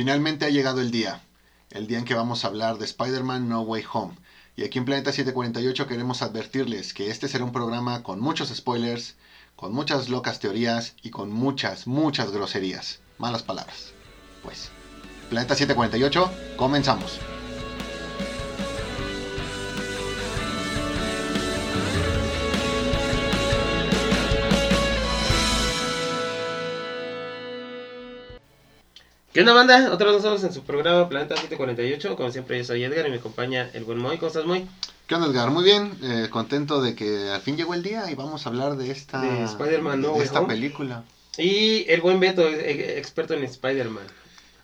[0.00, 1.20] Finalmente ha llegado el día,
[1.68, 4.14] el día en que vamos a hablar de Spider-Man No Way Home.
[4.56, 9.16] Y aquí en Planeta 748 queremos advertirles que este será un programa con muchos spoilers,
[9.56, 13.00] con muchas locas teorías y con muchas, muchas groserías.
[13.18, 13.92] Malas palabras.
[14.42, 14.70] Pues,
[15.28, 17.20] Planeta 748, comenzamos.
[29.32, 29.92] ¿Qué onda, banda?
[29.92, 32.16] Otra vez estamos en su programa Planeta 748.
[32.16, 34.16] Como siempre, yo soy Edgar y me acompaña el buen Moy.
[34.16, 34.66] ¿Cómo estás, Moy?
[35.06, 35.50] ¿Qué onda, Edgar?
[35.50, 35.96] Muy bien.
[36.02, 39.20] Eh, contento de que al fin llegó el día y vamos a hablar de esta,
[39.20, 40.48] De Spider-Man No de Way esta Home.
[40.54, 41.04] película.
[41.38, 44.02] Y el buen Beto, eh, experto en Spider-Man.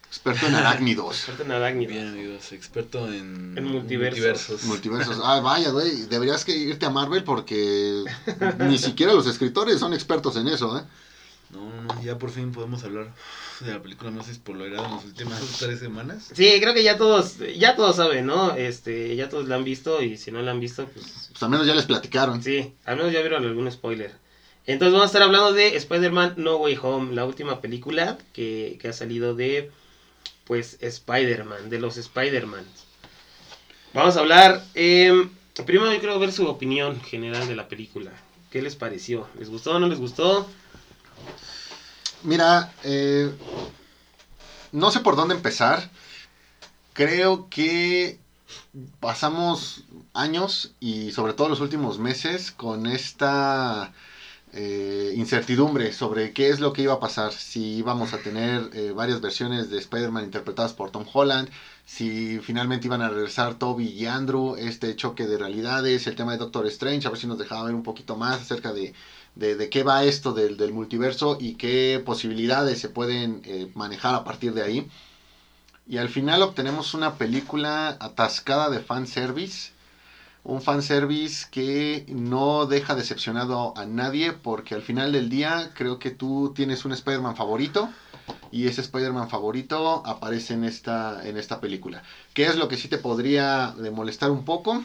[0.09, 1.17] Experto en arácnidos.
[1.19, 1.95] Experto en arácnidos.
[1.95, 4.65] Bien, amigos, experto en, En multiversos.
[4.65, 5.21] Multiversos.
[5.23, 6.07] Ah, vaya, güey.
[6.07, 8.03] Deberías que irte a Marvel porque
[8.59, 10.83] ni siquiera los escritores son expertos en eso, ¿eh?
[11.51, 13.13] No, no, no, ya por fin podemos hablar
[13.61, 16.31] de la película más spoilerada en las últimas tres semanas.
[16.35, 18.55] Sí, creo que ya todos, ya todos saben, ¿no?
[18.55, 21.51] Este, ya todos la han visto y si no la han visto, pues Pues al
[21.51, 22.43] menos ya les platicaron.
[22.43, 24.13] sí, al menos ya vieron algún spoiler.
[24.67, 28.89] Entonces vamos a estar hablando de Spider-Man No Way Home, la última película que, que
[28.89, 29.71] ha salido de,
[30.45, 32.65] pues, Spider-Man, de los Spider-Man.
[33.95, 35.29] Vamos a hablar, eh,
[35.65, 38.11] primero yo quiero ver su opinión general de la película.
[38.51, 39.29] ¿Qué les pareció?
[39.39, 40.49] ¿Les gustó o no les gustó?
[42.23, 43.31] Mira, eh,
[44.73, 45.91] no sé por dónde empezar.
[46.93, 48.19] Creo que
[49.01, 53.93] pasamos años y sobre todo los últimos meses con esta
[54.53, 57.33] eh, incertidumbre sobre qué es lo que iba a pasar.
[57.33, 61.51] Si íbamos a tener eh, varias versiones de Spider-Man interpretadas por Tom Holland,
[61.85, 66.39] si finalmente iban a regresar Toby y Andrew, este choque de realidades, el tema de
[66.39, 68.95] Doctor Strange, a ver si nos dejaba ver un poquito más acerca de,
[69.37, 74.15] de, de qué va esto del, del multiverso y qué posibilidades se pueden eh, manejar
[74.15, 74.91] a partir de ahí.
[75.89, 79.71] Y al final obtenemos una película atascada de fanservice.
[80.43, 86.11] Un fanservice que no deja decepcionado a nadie porque al final del día creo que
[86.11, 87.89] tú tienes un Spider-Man favorito
[88.51, 92.03] y ese Spider-Man favorito aparece en esta, en esta película.
[92.33, 94.85] ¿Qué es lo que sí te podría molestar un poco?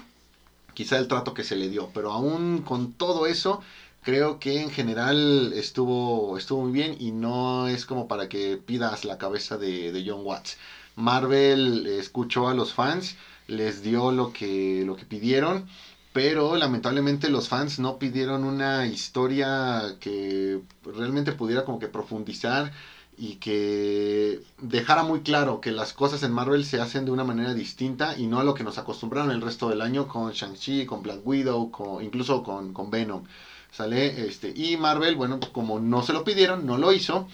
[0.74, 3.62] Quizá el trato que se le dio, pero aún con todo eso,
[4.02, 9.06] creo que en general estuvo, estuvo muy bien y no es como para que pidas
[9.06, 10.58] la cabeza de, de John Watts.
[10.96, 13.16] Marvel escuchó a los fans,
[13.48, 15.68] les dio lo que, lo que pidieron,
[16.14, 22.72] pero lamentablemente los fans no pidieron una historia que realmente pudiera como que profundizar
[23.18, 27.54] y que dejara muy claro que las cosas en Marvel se hacen de una manera
[27.54, 31.04] distinta y no a lo que nos acostumbraron el resto del año con Shang-Chi, con
[31.04, 33.24] Black Widow, incluso con, con Venom.
[33.72, 34.28] ¿Sale?
[34.28, 37.28] Este, y Marvel, bueno, como no se lo pidieron, no lo hizo.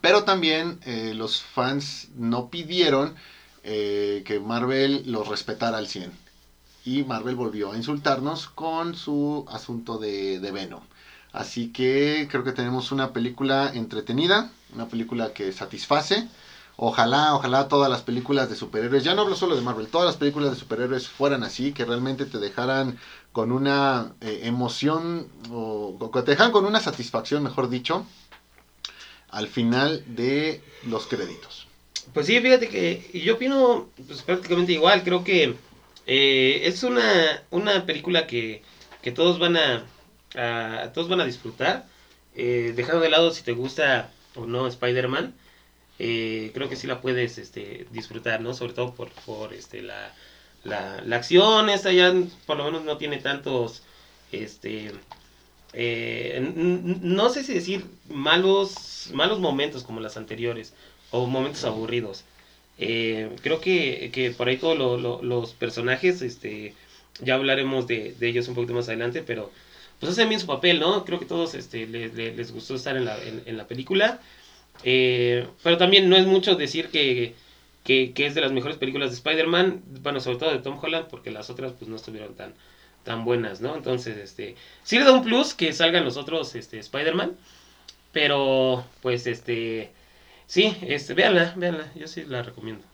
[0.00, 3.14] Pero también eh, los fans no pidieron
[3.62, 6.12] eh, que Marvel los respetara al 100.
[6.84, 10.82] Y Marvel volvió a insultarnos con su asunto de, de Venom.
[11.32, 16.28] Así que creo que tenemos una película entretenida, una película que satisface.
[16.76, 20.16] Ojalá, ojalá todas las películas de superhéroes, ya no hablo solo de Marvel, todas las
[20.16, 22.98] películas de superhéroes fueran así, que realmente te dejaran
[23.32, 28.06] con una eh, emoción, o, te dejaran con una satisfacción, mejor dicho,
[29.28, 31.66] al final de los créditos.
[32.12, 35.02] Pues sí, fíjate que yo opino pues, prácticamente igual.
[35.02, 35.56] Creo que
[36.06, 38.62] eh, es una, una película que,
[39.02, 39.84] que todos van a,
[40.36, 41.86] a- todos van a disfrutar.
[42.36, 45.34] Eh, dejando de lado si te gusta o no Spider-Man,
[45.98, 48.54] eh, creo que sí la puedes este, disfrutar, ¿no?
[48.54, 50.12] Sobre todo por, por este, la,
[50.64, 51.70] la, la acción.
[51.70, 52.12] Esta ya
[52.46, 53.82] por lo menos no tiene tantos...
[54.32, 54.92] Este,
[55.72, 60.74] eh, no sé si decir malos, malos momentos como las anteriores
[61.10, 62.24] o momentos aburridos.
[62.78, 66.74] Eh, creo que, que por ahí todos lo- lo- los personajes, este,
[67.20, 69.52] ya hablaremos de, de ellos un poquito más adelante, pero
[70.00, 71.04] pues hacen bien su papel, ¿no?
[71.04, 74.20] Creo que todos este, le- le- les gustó estar en la, en, en la película.
[74.82, 77.34] Eh, pero también no es mucho decir que,
[77.84, 81.06] que, que es de las mejores películas de Spider-Man, bueno, sobre todo de Tom Holland,
[81.08, 82.54] porque las otras pues no estuvieron tan,
[83.04, 83.76] tan buenas, ¿no?
[83.76, 87.36] Entonces, este, sí le da un plus que salgan los otros este, Spider-Man,
[88.12, 89.92] pero pues este,
[90.46, 92.84] sí, este, véanla, véanla, yo sí la recomiendo.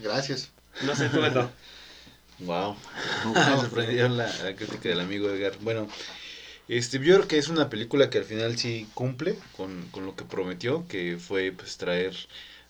[0.00, 0.50] Gracias.
[0.82, 1.20] No sé, tú.
[2.40, 2.76] Wow.
[3.34, 5.52] Me sorprendió la, la crítica del amigo Edgar.
[5.60, 5.88] Bueno,
[6.78, 10.16] este, yo creo que es una película que al final sí cumple con, con lo
[10.16, 12.14] que prometió, que fue pues traer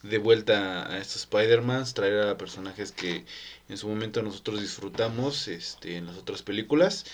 [0.03, 3.25] de vuelta a estos Spider-Mans, traer a personajes que
[3.69, 7.05] en su momento nosotros disfrutamos este, en las otras películas.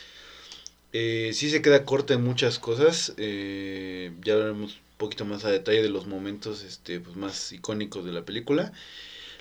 [0.92, 5.82] Eh, sí se queda corta en muchas cosas, eh, ya hablaremos poquito más a detalle
[5.82, 8.72] de los momentos este, pues, más icónicos de la película.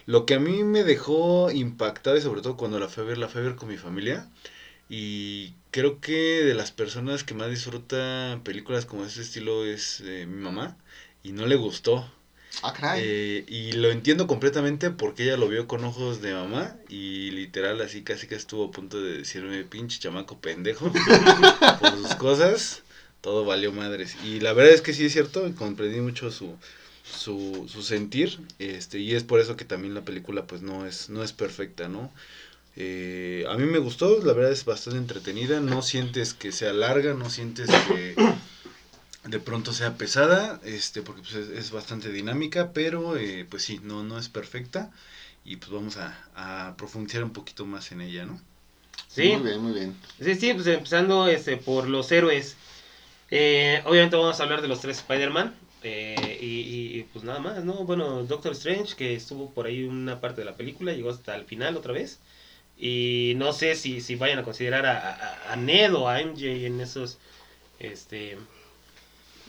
[0.05, 3.17] Lo que a mí me dejó impactado, y sobre todo cuando la fui a ver,
[3.17, 4.29] la fui a ver con mi familia,
[4.89, 10.25] y creo que de las personas que más disfrutan películas como este estilo es eh,
[10.25, 10.77] mi mamá,
[11.21, 12.09] y no le gustó.
[12.63, 13.01] Ah, caray.
[13.03, 17.81] Eh, y lo entiendo completamente porque ella lo vio con ojos de mamá y literal
[17.81, 20.93] así casi que estuvo a punto de decirme pinche chamaco pendejo
[21.81, 22.83] por sus cosas.
[23.19, 24.15] Todo valió madres.
[24.23, 26.55] Y la verdad es que sí es cierto, comprendí mucho su,
[27.03, 28.39] su, su sentir.
[28.59, 31.89] Este, y es por eso que también la película pues no es, no es perfecta,
[31.89, 32.13] ¿no?
[32.75, 35.59] Eh, a mí me gustó, la verdad es bastante entretenida.
[35.61, 38.17] No sientes que sea larga, no sientes que
[39.23, 43.79] de pronto sea pesada, este, porque pues, es, es bastante dinámica, pero eh, pues sí,
[43.83, 44.91] no, no es perfecta.
[45.43, 48.39] Y pues vamos a, a profundizar un poquito más en ella, ¿no?
[49.07, 49.95] Sí, Muy bien, muy bien.
[50.19, 52.57] sí, sí, pues empezando este, por los héroes.
[53.31, 55.55] Eh, obviamente vamos a hablar de los tres Spider-Man.
[55.83, 57.85] eh, y, y- y, pues nada más, ¿no?
[57.85, 61.45] Bueno, Doctor Strange, que estuvo por ahí una parte de la película, llegó hasta el
[61.45, 62.19] final otra vez.
[62.77, 64.97] Y no sé si, si vayan a considerar a,
[65.49, 67.17] a- a Ned o a MJ en esos.
[67.79, 68.37] Este.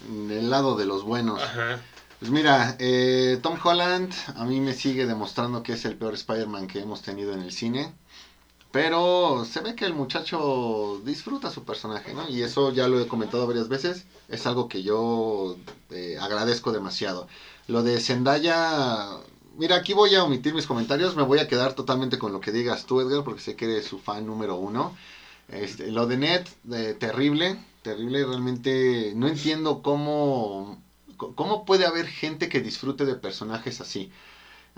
[0.09, 1.43] Del lado de los buenos.
[1.43, 1.81] Ajá.
[2.19, 6.67] Pues mira, eh, Tom Holland a mí me sigue demostrando que es el peor Spider-Man
[6.67, 7.93] que hemos tenido en el cine.
[8.73, 12.29] Pero se ve que el muchacho disfruta su personaje, ¿no?
[12.29, 14.05] Y eso ya lo he comentado varias veces.
[14.29, 15.57] Es algo que yo
[15.91, 17.27] eh, agradezco demasiado.
[17.69, 19.09] Lo de Zendaya...
[19.57, 21.17] Mira, aquí voy a omitir mis comentarios.
[21.17, 23.87] Me voy a quedar totalmente con lo que digas tú, Edgar, porque sé que eres
[23.87, 24.95] su fan número uno.
[25.49, 27.57] Este, lo de Ned, eh, terrible.
[27.83, 30.81] Terrible, realmente no entiendo cómo
[31.17, 34.11] ¿Cómo puede haber gente que disfrute de personajes así?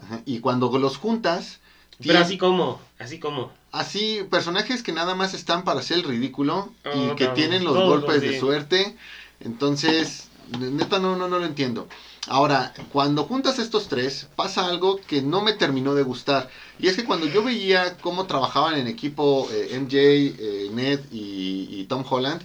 [0.01, 1.59] Ajá, Y cuando los juntas,
[1.99, 3.51] Pero así como, así como.
[3.73, 7.75] así, personajes que nada más están para hacer el ridículo y Oh, que tienen los
[7.75, 8.97] golpes de suerte.
[9.41, 10.29] Entonces,
[10.59, 11.89] ne- neta, no, no, no lo entiendo.
[12.29, 16.49] Ahora, cuando juntas estos tres, pasa algo que no me terminó de gustar.
[16.79, 21.69] Y es que cuando yo veía cómo trabajaban en equipo eh, MJ, eh, Ned y,
[21.71, 22.43] y Tom Holland,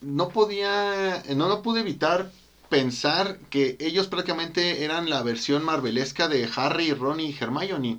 [0.00, 2.30] no podía, no, no pude evitar
[2.68, 7.98] pensar que ellos prácticamente eran la versión marvelesca de Harry, Ron y Hermione.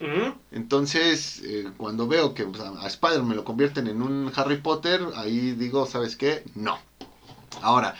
[0.00, 0.34] Ujú.
[0.52, 4.56] Entonces, eh, cuando veo que pues, a a Spider me lo convierten en un Harry
[4.56, 6.42] Potter, ahí digo, ¿sabes qué?
[6.54, 6.78] No.
[7.62, 7.96] Ahora,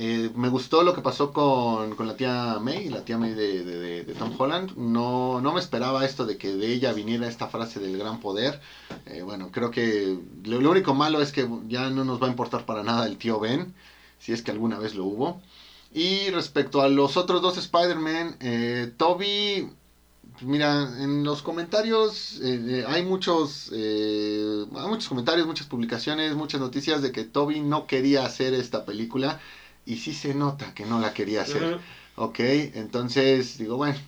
[0.00, 3.64] eh, me gustó lo que pasó con, con la tía May, la tía May de,
[3.64, 4.76] de- Tom Holland.
[4.76, 8.60] No, no me esperaba esto de que de ella viniera esta frase del gran poder.
[9.06, 12.64] Eh, bueno, creo que lo, único malo es que ya no nos va a importar
[12.64, 13.74] para nada el tío Ben,
[14.20, 15.42] si es que alguna vez lo hubo.
[15.92, 19.68] Y respecto a los otros dos Spider-Man, eh, Toby
[20.42, 22.40] Mira, en los comentarios
[22.86, 28.54] hay muchos, hay muchos comentarios, muchas publicaciones, muchas noticias de que Toby no quería hacer
[28.54, 29.40] esta película
[29.88, 31.64] y sí se nota que no la quería hacer.
[31.64, 31.80] Ujú.
[32.16, 33.98] Ok, entonces digo, bueno,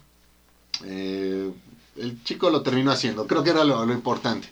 [0.85, 1.51] eh,
[1.97, 4.49] el chico lo terminó haciendo, creo que era lo, lo importante,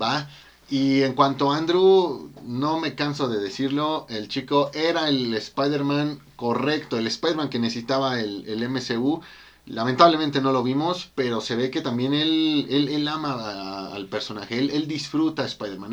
[0.00, 0.28] ¿va?
[0.68, 6.20] Y en cuanto a Andrew, no me canso de decirlo, el chico era el Spider-Man
[6.34, 9.22] correcto, el Spider-Man que necesitaba el, el MCU.
[9.66, 14.70] Lamentablemente no lo vimos, pero se ve que también él, él, ama al personaje, él,
[14.70, 15.92] él disfruta a Spider-Man,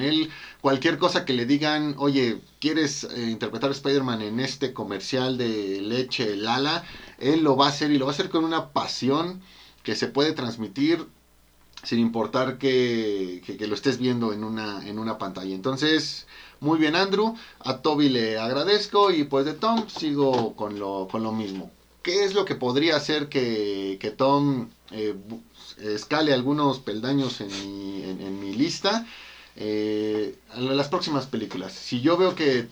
[0.61, 5.81] cualquier cosa que le digan, oye, ¿quieres eh, interpretar a Spider-Man en este comercial de
[5.81, 6.83] leche Lala?
[7.17, 9.41] Él lo va a hacer y lo va a hacer con una pasión
[9.81, 11.07] que se puede transmitir
[11.83, 15.55] sin importar que, que- que lo estés viendo en una, en una pantalla.
[15.55, 16.27] Entonces,
[16.59, 21.23] muy bien Andrew, a Toby le agradezco y pues de Tom sigo con lo, con
[21.23, 21.71] lo mismo.
[22.03, 25.15] ¿Qué es lo que podría hacer que, que Tom eh,
[25.79, 29.07] escale algunos peldaños en mi, en, mi lista?
[29.55, 31.71] Eh, las próximas películas.
[31.71, 32.67] Si yo veo que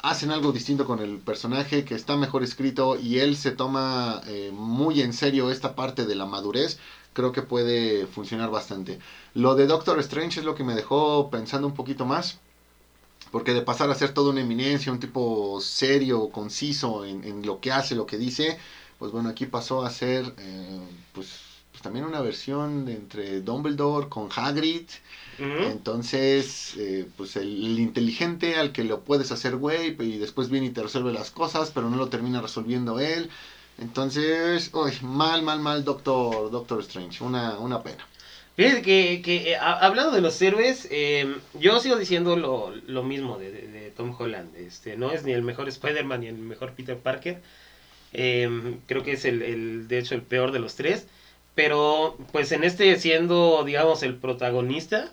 [0.00, 4.50] hacen algo distinto con el personaje, que está mejor escrito y él se toma eh,
[4.52, 6.78] muy en serio esta parte de la madurez,
[7.12, 8.98] creo que puede funcionar bastante.
[9.34, 12.40] Lo de Doctor Strange es lo que me dejó pensando un poquito más.
[13.34, 17.60] Porque de pasar a ser toda una eminencia, un tipo serio, conciso en, en lo
[17.60, 18.58] que hace, lo que dice,
[18.98, 20.80] pues bueno, aquí pasó a ser eh,
[21.12, 21.28] pues,
[21.72, 24.88] pues también una versión de entre Dumbledore con Hagrid.
[25.56, 30.66] Entonces, eh, pues el, el inteligente al que lo puedes hacer güey y después viene
[30.68, 33.30] y te resuelve las cosas, pero no lo termina resolviendo él.
[33.78, 38.08] Entonces, uy, mal, mal, mal Doctor, Doctor Strange, una, una pena.
[38.56, 43.02] Fíjate que, que eh, ha- hablando de los héroes, eh, yo sigo diciendo lo, lo
[43.02, 44.54] mismo de, de- Tom Holland.
[44.56, 47.42] Este, no es ni el mejor Spider-Man ni el mejor Peter Parker.
[48.12, 51.08] Eh, creo que es el, el, de hecho, el peor de los tres.
[51.54, 55.12] Pero, pues en este siendo, digamos, el protagonista,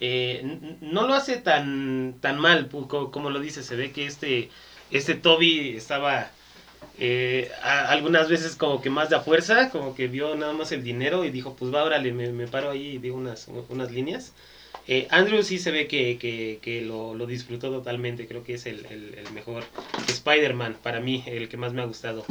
[0.00, 3.62] eh, no lo hace tan, tan mal pu- co- como, lo dice.
[3.62, 4.50] Se ve que este,
[4.90, 6.30] este Toby estaba
[6.98, 11.24] eh, algunas veces como que más de fuerza, como que vio nada más el dinero
[11.24, 14.32] y dijo, pues va, órale, me, me paro ahí y digo unas, unas líneas.
[14.88, 18.66] Eh, Andrew sí se ve que, que, que lo, lo, disfrutó totalmente, creo que es
[18.66, 19.64] el, el, mejor
[20.08, 22.24] Spider-Man para mí, el que más me ha gustado.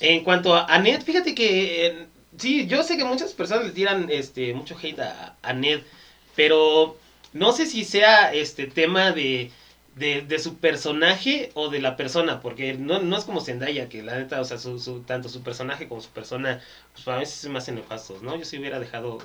[0.00, 2.06] En cuanto a, Ned, fíjate que
[2.38, 5.80] sí, yo sé que muchas personas le tiran este, mucho hate a, a Ned,
[6.36, 6.96] pero
[7.32, 9.50] no sé si sea este tema de
[10.00, 14.18] de, su personaje o de la persona, porque no, no es como Zendaya, que la
[14.18, 16.60] neta, o sea, su, tanto su personaje como su persona,
[16.94, 18.36] pues a veces se me hacen nefastos, ¿no?
[18.36, 19.18] Yo si hubiera dejado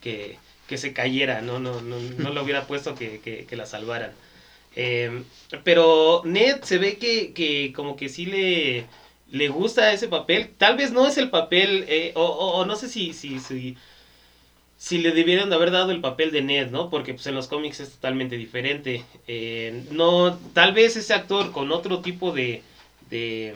[0.00, 1.58] que, que se cayera, ¿no?
[1.58, 4.12] No, no, no le hubiera puesto que, que, la salvaran.
[4.74, 5.24] Em,
[5.64, 8.86] pero Ned se ve que, que como que sí le,
[9.30, 10.50] le gusta ese papel.
[10.58, 13.76] Tal vez no es el papel, eh, o, o, no sé si, si, si
[14.82, 16.90] si le debieron de haber dado el papel de Ned, ¿no?
[16.90, 19.04] Porque pues en los cómics es totalmente diferente.
[19.28, 22.64] Eh, no, tal vez ese actor con otro tipo de,
[23.08, 23.54] de,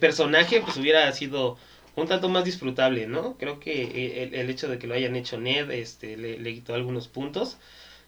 [0.00, 1.56] personaje pues hubiera sido
[1.94, 3.36] un tanto más disfrutable, ¿no?
[3.38, 6.74] Creo que eh, el, hecho de que lo hayan hecho Ned este, le, le, quitó
[6.74, 7.58] algunos puntos.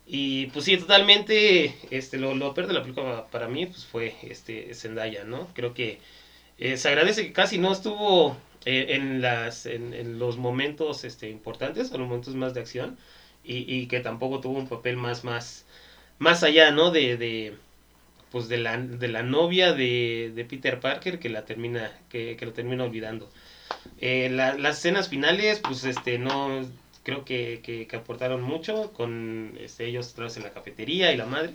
[0.05, 4.17] Y pues sí, totalmente, este, lo, lo peor de la película para mí pues fue
[4.23, 5.47] este, Zendaya, ¿no?
[5.55, 6.01] Creo que
[6.59, 11.93] eh, se agradece que casi no estuvo eh, en, las, en, los momentos este, importantes,
[11.93, 12.99] o los momentos más de acción,
[13.45, 15.65] y, y, que tampoco tuvo un papel más, más,
[16.19, 16.91] más allá, ¿no?
[16.91, 17.55] De, de
[18.31, 22.47] pues de la, de la novia de, de Peter Parker que la termina, que, que
[22.47, 23.29] lo termina olvidando.
[24.01, 26.65] Eh, las escenas finales, pues este, no,
[27.03, 31.51] creo que, que, aportaron mucho con este, ellos otra en la cafetería y la madre.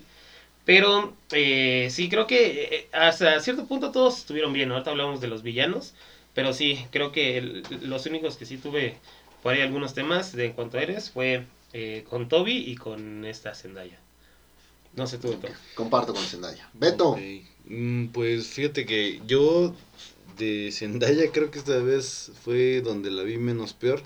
[0.66, 4.72] Pero eh, sí, creo que hasta cierto punto todos estuvieron bien.
[4.72, 5.94] Ahorita hablamos de los villanos.
[6.36, 8.98] Pero sí, creo que los únicos que sí tuve
[9.42, 13.25] por ahí algunos temas de en cuanto a eres fue eh, con Toby y con
[13.25, 13.98] esta Zendaya.
[14.96, 15.48] No sé tú, Beto.
[15.75, 16.70] Comparto con Zendaya.
[16.74, 17.18] Beto.
[17.65, 19.74] Mm, pues fíjate que yo
[20.38, 24.01] de Zendaya creo que esta vez fue donde la vi menos peor.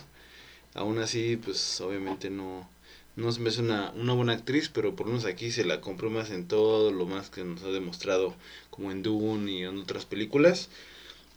[0.75, 2.69] Aún así, pues obviamente no,
[3.15, 6.11] no me hace una, una buena actriz, pero por lo menos aquí se la compró
[6.11, 8.35] más en todo lo más que nos ha demostrado,
[8.69, 10.69] como en Dune y en otras películas.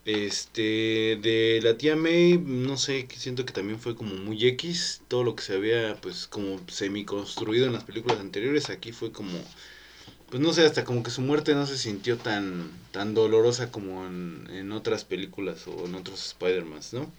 [0.05, 5.23] Este, de la tía May, no sé, siento que también fue como muy X, todo
[5.23, 9.31] lo que se había pues como semi construido en las películas anteriores, aquí fue como,
[10.29, 14.05] pues no sé, hasta como que su muerte no se sintió tan, tan dolorosa como
[14.05, 17.11] en, en otras películas o en otros Spider-Man, ¿no?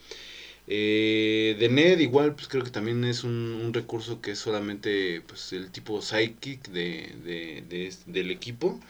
[0.66, 5.52] Eh, de Ned igual, pues creo que también es un, recurso que es solamente pues
[5.52, 8.80] el tipo psychic de, de, de, del equipo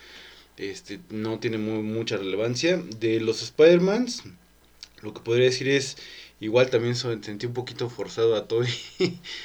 [0.56, 2.82] este, no tiene muy, mucha relevancia.
[2.98, 4.24] De los Spider-Mans,
[5.02, 5.96] lo que podría decir es,
[6.40, 8.68] igual también sentí un poquito forzado a Toby.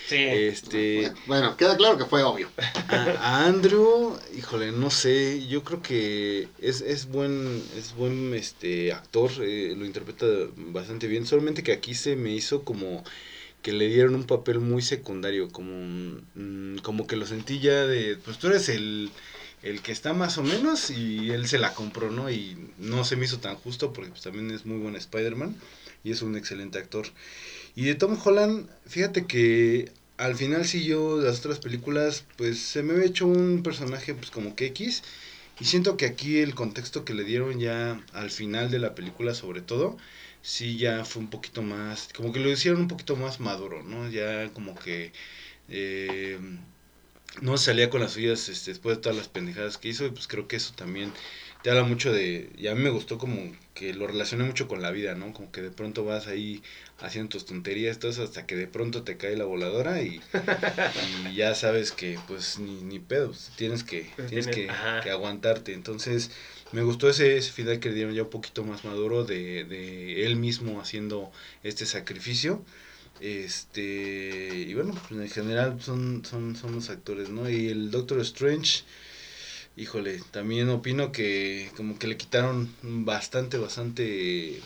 [0.08, 0.16] Sí.
[0.18, 2.50] este, bueno, queda claro que fue obvio.
[2.90, 9.32] A, Andrew, híjole, no sé, yo creo que es, es buen, es buen este actor,
[9.42, 10.26] eh, lo interpreta
[10.56, 13.04] bastante bien, solamente que aquí se me hizo como
[13.62, 18.16] que le dieron un papel muy secundario, como, mm, como que lo sentí ya de,
[18.18, 19.12] pues tú eres el
[19.62, 22.30] el que está más o menos y él se la compró, ¿no?
[22.30, 25.56] Y no se me hizo tan justo porque pues, también es muy buen Spider-Man
[26.04, 27.08] y es un excelente actor.
[27.76, 32.84] Y de Tom Holland, fíjate que al final sí yo las otras películas pues se
[32.84, 35.02] me había hecho un personaje pues como que X
[35.60, 39.34] y siento que aquí el contexto que le dieron ya al final de la película
[39.34, 39.98] sobre todo
[40.42, 44.10] sí ya fue un poquito más como que lo hicieron un poquito más maduro, ¿no?
[44.10, 45.14] Ya como que
[45.70, 46.38] eh,
[47.42, 50.28] no salía con las suyas este, después de todas las pendejadas que hizo y pues
[50.28, 51.14] creo que eso también
[51.62, 54.82] te habla mucho de, y a mí me gustó como que lo relacioné mucho con
[54.82, 55.34] la vida, ¿no?
[55.34, 56.64] Como que de pronto vas ahí
[57.00, 60.22] haciendo tus tonterías, todo hasta que de pronto te cae la voladora y,
[61.36, 65.74] ya sabes que pues ni, ni pedo, tienes que, tienes que, aguantarte.
[65.74, 66.32] Entonces
[66.72, 70.26] me gustó ese, ese final que le dieron ya un poquito más maduro de, de
[70.26, 71.32] él mismo haciendo
[71.64, 72.64] este sacrificio.
[73.20, 77.50] Este, y bueno, pues en general son, son, son los actores, ¿no?
[77.50, 78.84] Y el Doctor Strange,
[79.76, 84.62] híjole, también opino que como que le quitaron bastante, bastante,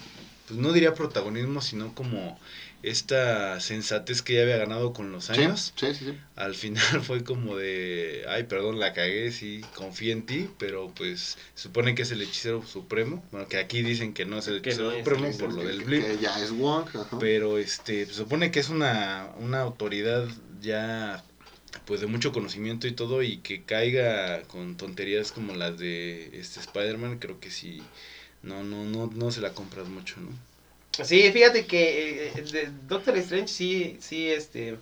[0.47, 2.39] pues no diría protagonismo, sino como
[2.83, 5.73] esta sensatez que ya había ganado con los años.
[5.77, 10.25] Sí, sí, sí, Al final fue como de, ay, perdón, la cagué, sí, confié en
[10.25, 13.23] ti, pero pues supone que es el hechicero supremo.
[13.31, 16.05] Bueno, que aquí dicen que no es el hechicero supremo por lo del blip.
[16.05, 16.87] Que ya es Wong.
[17.19, 20.27] Pero este, supone que es una, una autoridad
[20.61, 21.23] ya
[21.85, 26.59] pues de mucho conocimiento y todo y que caiga con tonterías como las de este
[26.59, 27.81] Spider-Man, creo que sí,
[28.43, 30.29] no, no, no, no se la compras mucho, ¿no?
[31.01, 34.77] Sí, fíjate que eh, Doctor Strange sí, sí, este...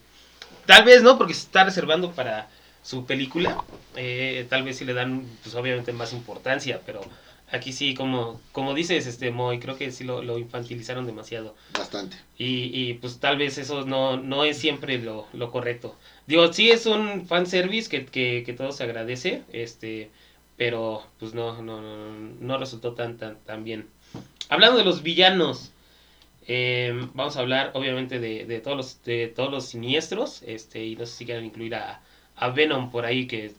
[0.66, 2.50] Tal vez no, porque se está reservando para
[2.84, 3.64] su película.
[3.96, 7.02] Eh, tal vez sí le dan, pues obviamente, más importancia, pero
[7.52, 11.56] aquí sí, como, como dices, este Moy, creo que sí lo, lo infantilizaron demasiado.
[11.78, 12.18] Bastante.
[12.38, 15.98] Y, y pues tal vez eso no, no es siempre lo, lo correcto.
[16.28, 20.12] Digo, sí es un fanservice que, que, que todo se agradece, este,
[20.58, 23.88] pero pues no, no, no, no resultó tan, tan, tan bien.
[24.48, 25.72] Hablando de los villanos,
[26.48, 30.96] eh, vamos a hablar obviamente de, de, todos los, de todos los siniestros, este, y
[30.96, 32.02] no sé si quieren incluir a,
[32.36, 33.54] a Venom por ahí que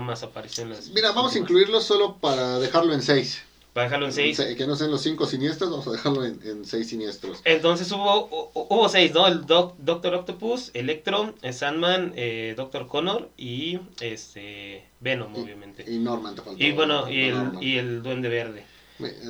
[0.00, 0.88] más apareció en las...
[0.88, 3.42] Mira, vamos a incluirlo solo para dejarlo en 6.
[3.72, 4.40] Para dejarlo en 6.
[4.56, 7.40] Que no sean los 5 siniestros, vamos a dejarlo en 6 siniestros.
[7.44, 9.26] Entonces hubo hubo 6, ¿no?
[9.26, 15.84] El Doc, Doctor Octopus, Electro, Sandman, eh, Doctor Connor y este Venom, y, obviamente.
[15.86, 16.62] Y Norman te faltó.
[16.62, 18.64] Y bueno, y el, y el Duende Verde.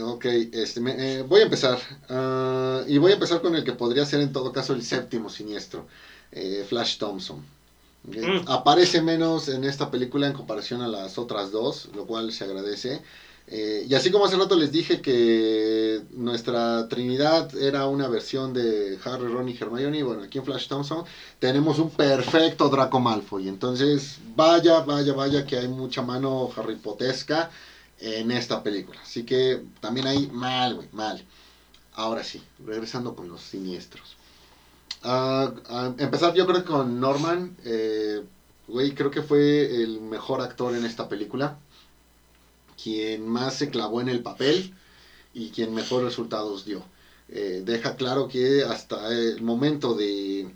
[0.00, 1.78] Ok, este, me, eh, voy a empezar.
[2.08, 5.28] Uh, y voy a empezar con el que podría ser en todo caso el séptimo
[5.28, 5.86] siniestro,
[6.32, 7.42] eh, Flash Thompson.
[8.04, 8.48] Mm.
[8.48, 13.02] Aparece menos en esta película en comparación a las otras dos, lo cual se agradece.
[13.48, 18.98] Eh, y así como hace rato les dije que nuestra Trinidad era una versión de
[19.04, 21.04] Harry, Ron y Hermione, bueno, aquí en Flash Thompson
[21.38, 23.48] tenemos un perfecto Draco Malfoy.
[23.48, 27.50] Entonces, vaya, vaya, vaya que hay mucha mano Harry Potesca
[28.00, 29.00] en esta película.
[29.02, 31.24] Así que también hay mal, güey, mal.
[31.94, 34.16] Ahora sí, regresando con los siniestros.
[35.04, 37.56] Uh, empezar yo creo con Norman.
[37.64, 38.22] Eh,
[38.68, 41.58] güey, creo que fue el mejor actor en esta película.
[42.82, 44.74] Quien más se clavó en el papel
[45.32, 46.84] y quien mejor resultados dio.
[47.28, 50.48] Eh, deja claro que hasta el momento de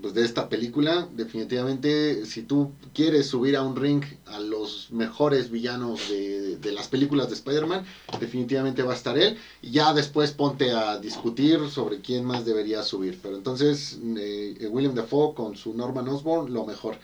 [0.00, 1.08] pues, de esta película.
[1.12, 6.88] Definitivamente, si tú quieres subir a un ring a los mejores villanos de, de las
[6.88, 7.84] películas de Spider-Man,
[8.18, 9.38] definitivamente va a estar él.
[9.62, 13.18] Y ya después ponte a discutir sobre quién más debería subir.
[13.22, 16.98] Pero entonces, eh, William Dafoe con su Norman Osborn, lo mejor.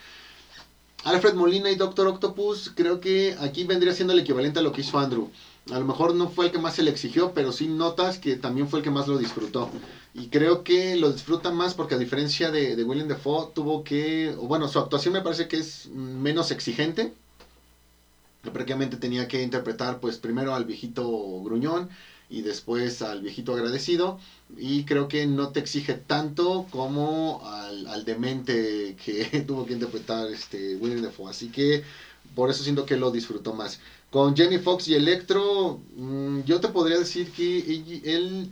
[1.05, 4.83] Alfred Molina y Doctor Octopus, creo que aquí vendría siendo el equivalente a lo que
[4.83, 5.31] hizo Andrew.
[5.71, 8.37] A lo mejor no fue el que más se le exigió, pero sí notas que
[8.37, 9.71] también fue el que más lo disfrutó.
[10.13, 14.35] Y creo que lo disfruta más porque a diferencia de, de William Defoe, tuvo que,
[14.41, 17.13] bueno, su actuación me parece que es menos exigente.
[18.43, 21.07] Prácticamente tenía que interpretar pues primero al viejito
[21.43, 21.91] gruñón
[22.33, 24.19] y después al viejito agradecido.
[24.57, 30.29] Y creo que no te exige tanto como al, al demente que tuvo que interpretar
[30.29, 31.31] este William Defoe.
[31.31, 31.85] Así que
[32.35, 33.81] por eso siento que lo disfrutó más.
[34.11, 38.51] Con Jenny Fox y Electro, mm, yo te podría decir que él,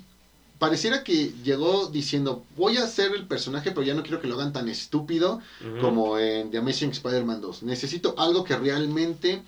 [0.58, 4.34] pareciera que llegó diciendo, voy a hacer el personaje, pero ya no quiero que lo
[4.34, 5.40] hagan tan estúpido
[5.80, 7.62] como en The Amazing Spider-Man 2.
[7.62, 9.42] Necesito algo que realmente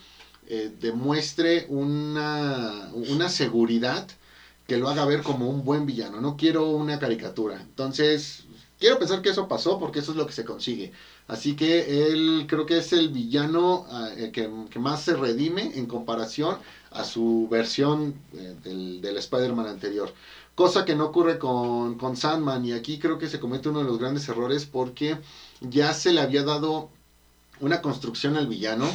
[0.49, 4.09] eh, demuestre una, una seguridad
[4.73, 6.23] que lo haga ver como un buen villano.
[6.23, 7.61] No quiero una caricatura.
[7.61, 8.45] Entonces,
[8.79, 10.93] quiero pensar que eso pasó porque eso es lo que se consigue.
[11.29, 16.57] Así que él creo que es el villano ah, que, más se redime en comparación
[16.91, 20.11] a su versión eh, del, del Spider-Man anterior.
[20.55, 23.85] Cosa que no ocurre con, con Sandman y aquí creo que se comete uno de
[23.85, 25.19] los grandes errores porque
[25.61, 26.89] ya se le había dado
[27.61, 28.89] una construcción al villano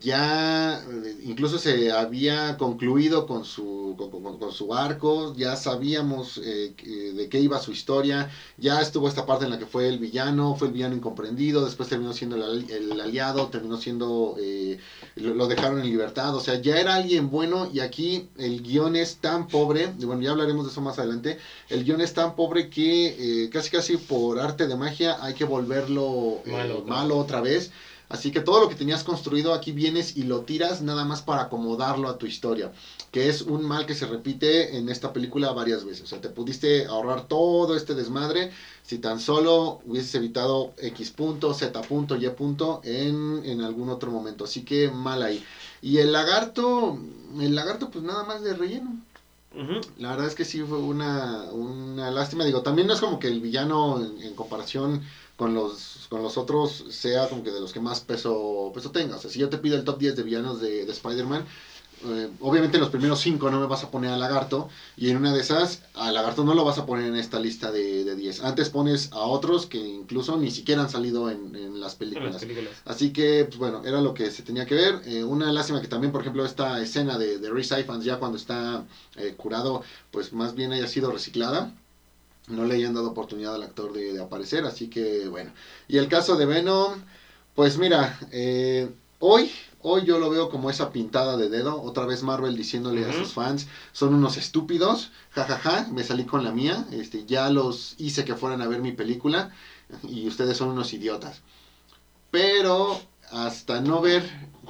[0.00, 6.74] ya eh, incluso se había concluido con su, con, su arco, ya sabíamos eh,
[7.14, 10.54] de qué iba su historia, ya estuvo esta parte en la que fue el villano,
[10.56, 14.78] fue el villano incomprendido, después terminó siendo el, aliado, terminó siendo, eh,
[15.16, 19.16] lo, dejaron en libertad, o sea, ya era alguien bueno y aquí el guion es
[19.16, 22.70] tan pobre, y bueno, ya hablaremos de eso más adelante, el guion es tan pobre
[22.70, 26.40] que casi casi por arte de magia hay que volverlo
[26.86, 27.70] malo otra vez
[28.12, 31.44] Así que todo lo que tenías construido aquí vienes y lo tiras nada más para
[31.44, 32.70] acomodarlo a tu historia.
[33.10, 36.02] Que es un mal que se repite en esta película varias veces.
[36.02, 41.54] O sea, te pudiste ahorrar todo este desmadre si tan solo hubieses evitado X punto,
[41.54, 44.44] Z punto, Y punto en, en algún otro momento.
[44.44, 45.42] Así que mal ahí.
[45.80, 46.98] Y el lagarto,
[47.40, 48.94] el lagarto pues nada más de relleno.
[49.98, 52.44] La verdad es que sí fue una, una lástima.
[52.44, 55.02] Digo, también no es como que el villano en comparación
[55.36, 59.16] con los, con los otros sea como que de los que más peso, peso tenga.
[59.16, 61.44] O sea, si yo te pido el top 10 de villanos de, de Spider-Man,
[62.04, 65.18] eh, obviamente en los primeros 5 no me vas a poner a Lagarto, y en
[65.18, 68.16] una de esas, a Lagarto no lo vas a poner en esta lista de, de
[68.16, 68.42] 10.
[68.42, 72.44] Antes pones a otros que incluso ni siquiera han salido en, en las, películas.
[72.84, 75.02] Así que, pues bueno, era lo que se tenía que ver.
[75.06, 78.84] Eh, una lástima que también, por ejemplo, esta escena de, de Ifans ya cuando está
[79.16, 81.72] eh, curado, pues más bien haya sido reciclada
[82.48, 85.52] no le hayan dado oportunidad al actor de, aparecer, así que bueno.
[85.88, 87.02] Y el caso de Venom,
[87.54, 89.50] pues mira, eh, hoy,
[89.80, 93.32] hoy yo lo veo como esa pintada de dedo, otra vez Marvel diciéndole a sus
[93.32, 98.34] fans, son unos estúpidos, jajaja, me salí con la mía, este, ya los hice que
[98.34, 99.52] fueran a ver mi película
[100.02, 101.42] y ustedes son unos idiotas.
[102.30, 103.00] Pero
[103.30, 104.22] hasta no ver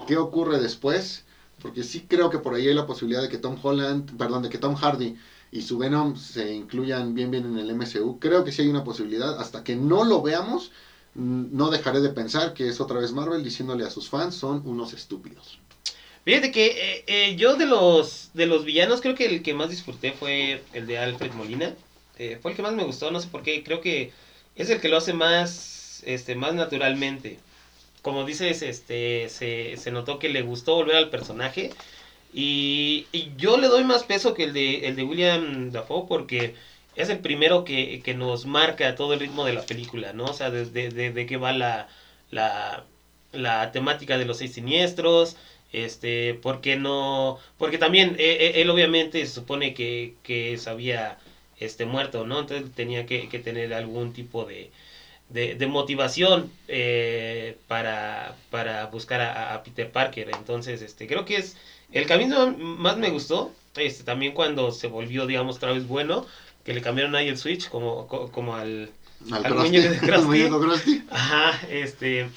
[0.06, 1.24] qué ocurre después,
[1.60, 4.48] porque sí creo que por ahí hay la posibilidad de que Tom Holland, perdón, de
[4.48, 5.16] que Tom Hardy
[5.52, 8.18] y su Venom se incluyan bien bien en el MCU.
[8.18, 9.38] Creo que sí hay una posibilidad.
[9.38, 10.72] Hasta que no lo veamos,
[11.14, 14.94] no dejaré de pensar que es otra vez Marvel diciéndole a sus fans son unos
[14.94, 15.58] estúpidos.
[16.24, 19.68] Fíjate que eh, eh, yo de los de los villanos creo que el que más
[19.68, 21.74] disfruté fue el de Alfred Molina.
[22.18, 23.62] Eh, fue el que más me gustó, no sé por qué.
[23.62, 24.12] Creo que
[24.56, 27.38] es el que lo hace más, este, más naturalmente.
[28.00, 31.70] Como dices, este, se, se notó que le gustó volver al personaje.
[32.32, 36.54] Y, yo le doy más peso que el de, el de William Dafoe porque
[36.96, 40.26] es el primero que, que nos marca todo el ritmo de la película, ¿no?
[40.26, 41.88] O sea, desde de, qué va la,
[42.30, 42.84] la,
[43.32, 45.36] la temática de los seis siniestros,
[45.72, 51.18] este, porque no, porque también eh, él obviamente se supone que, que sabía
[51.58, 52.40] este, muerto, ¿no?
[52.40, 54.70] Entonces tenía que, que tener algún tipo de,
[55.30, 60.30] de, de motivación eh, para, para buscar a, a, Peter Parker.
[60.30, 61.56] Entonces, este, creo que es
[61.92, 66.26] el camino más me gustó, este, también cuando se volvió, digamos, otra vez bueno,
[66.64, 68.90] que le cambiaron ahí el switch como, como al,
[69.30, 69.98] al, al muñeco de
[70.66, 71.02] Krusty.
[71.10, 72.28] Ajá, este...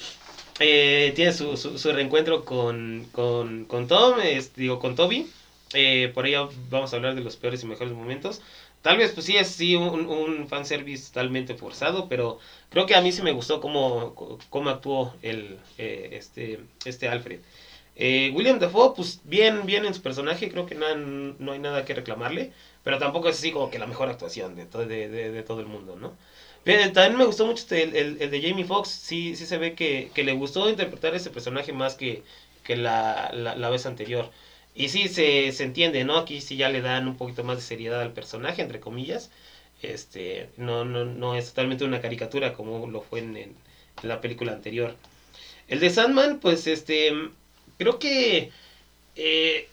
[0.59, 5.29] Eh, tiene su, su, su, reencuentro con, con, con Tom, es, digo, con Toby.
[5.73, 6.33] Eh, por ahí
[6.69, 8.41] vamos a hablar de los peores y mejores momentos.
[8.81, 12.39] Tal vez, pues sí, es sí, un, un fanservice totalmente forzado, pero
[12.69, 14.15] creo que a mí sí me gustó cómo,
[14.49, 17.39] cómo actuó el, eh, este, este Alfred.
[17.95, 21.93] Eh, William Dafoe, pues bien, bien en su personaje, creo que no, hay nada que
[21.93, 22.51] reclamarle,
[22.83, 26.17] pero tampoco es así como que la mejor actuación de, todo, el mundo, ¿no?
[26.63, 29.75] Pero también me gustó mucho el, el, el, de Jamie Foxx, sí, sí se ve
[29.75, 32.23] que, que le gustó interpretar ese personaje más que,
[32.63, 34.29] que la, la, vez anterior.
[34.75, 36.17] Y sí, se, se entiende, ¿no?
[36.17, 39.31] Aquí sí ya le dan un poquito más de seriedad al personaje, entre comillas.
[39.81, 43.55] Este, no, no, no es totalmente una caricatura como lo fue en
[44.03, 44.95] la película anterior.
[45.67, 47.13] El de Sandman, pues este,
[47.77, 48.51] creo que
[49.15, 49.69] eh,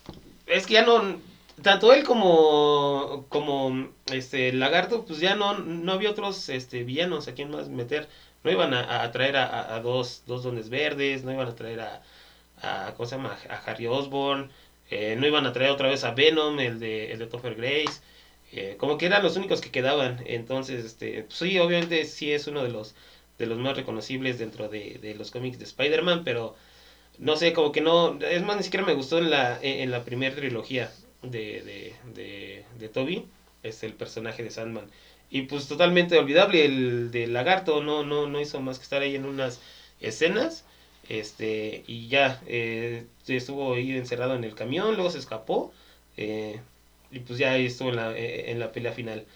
[0.47, 1.21] es que ya no,
[1.63, 7.35] tanto él como, como este Lagarto, pues ya no, no había otros este, villanos a
[7.35, 8.09] quien más meter.
[8.45, 11.81] No iban a, traer a, a, a, dos, dos dones verdes, no iban a traer
[11.81, 12.03] a,
[12.63, 13.39] a ¿cómo se llama?
[13.49, 14.51] A Harry Osborn.
[14.91, 18.01] Eh, no iban a traer otra vez a Venom, el de, el de Topher Grace.
[18.53, 20.23] Eh, como que eran los únicos que quedaban.
[20.27, 22.95] Entonces, este, pues sí, obviamente sí es uno de los,
[23.39, 26.55] de los más reconocibles dentro de, de los cómics de Spider-Man, pero
[27.19, 28.19] no sé, como que no.
[28.21, 32.65] Es más, ni siquiera me gustó en la, en la primera trilogía de, de, de,
[32.79, 33.27] de Toby.
[33.63, 34.91] Es el personaje de Sandman.
[35.31, 36.65] Y pues totalmente olvidable.
[36.65, 39.61] El de Lagarto no, no, no hizo más que estar ahí en unas
[40.01, 40.65] escenas
[41.09, 45.73] este y ya eh, estuvo ahí encerrado en el camión luego se escapó
[46.17, 46.61] eh,
[47.11, 49.27] y pues ya estuvo en la, eh, en la pelea final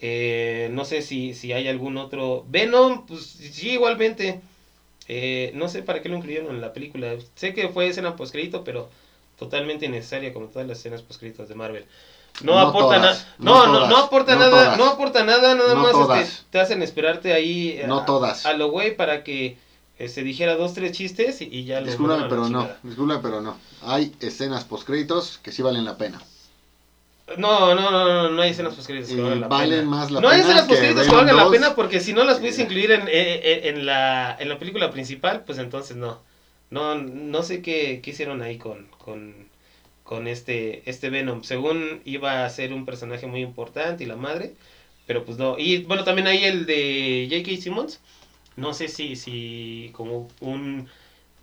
[0.00, 4.40] eh, no sé si, si hay algún otro Venom pues sí igualmente
[5.08, 8.32] eh, no sé para qué lo incluyeron en la película sé que fue escena post
[8.32, 8.88] crédito pero
[9.38, 11.86] totalmente innecesaria como todas las escenas post créditos de Marvel
[12.42, 14.78] no, no aporta nada no, no, no, no, aporta nada todas.
[14.78, 18.70] no aporta nada nada más este, te hacen esperarte ahí no a, todas a lo
[18.70, 19.56] güey para que
[20.06, 22.68] se dijera dos, tres chistes y, y ya lo Disculpe, pero no,
[23.20, 23.56] pero no.
[23.82, 26.22] Hay escenas postcréditos que sí valen la pena.
[27.36, 29.90] No, no, no, no, no hay escenas postcréditos que valgan la valen pena.
[29.90, 30.34] más la no pena.
[30.34, 33.02] hay escenas postcréditos que, que valgan la pena porque si no las puedes incluir en,
[33.08, 36.22] en, en, la, en la película principal, pues entonces no.
[36.70, 39.48] No, no sé qué, qué hicieron ahí con, con,
[40.04, 41.42] con este, este Venom.
[41.44, 44.54] Según iba a ser un personaje muy importante y la madre,
[45.06, 45.58] pero pues no.
[45.58, 47.60] Y bueno, también hay el de J.K.
[47.62, 48.00] Simmons
[48.56, 50.88] no sé si, si como un,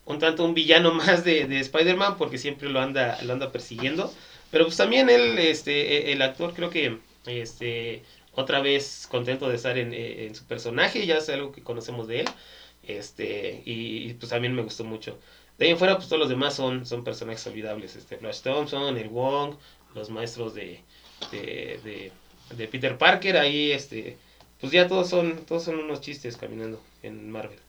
[0.06, 4.14] un tanto un villano más de, de Spider-Man, porque siempre lo anda, lo anda persiguiendo.
[4.56, 9.78] Pero pues también él, este, el actor creo que este, otra vez contento de estar
[9.78, 12.28] en, en su personaje, ya es algo que conocemos de él.
[12.82, 15.20] Este, y, pues también me gustó mucho.
[15.58, 17.98] De ahí en fuera, pues todos los demás son, son personajes olvidables.
[17.98, 19.56] Este, Flash Thompson, el Wong,
[19.94, 20.80] los maestros de,
[21.34, 22.12] de, de,
[22.56, 24.16] de Peter Parker, ahí este,
[24.62, 27.60] pues ya todos son, todos son unos chistes caminando en Marvel.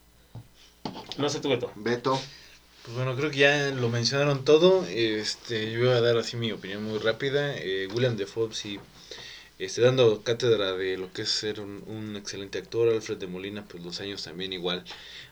[1.19, 1.73] No sé tú, Beto.
[1.75, 2.17] Beto.
[2.87, 4.87] Pues bueno, creo que ya lo mencionaron todo.
[4.87, 7.57] Este, yo voy a dar así mi opinión muy rápida.
[7.57, 8.79] Eh, William Defoe, sí,
[9.59, 12.89] este, dando cátedra de lo que es ser un, un, excelente actor.
[12.89, 14.85] Alfred de Molina, pues los años también igual.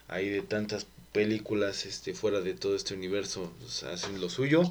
[0.07, 4.63] Hay de tantas películas este, fuera de todo este universo pues, hacen lo suyo.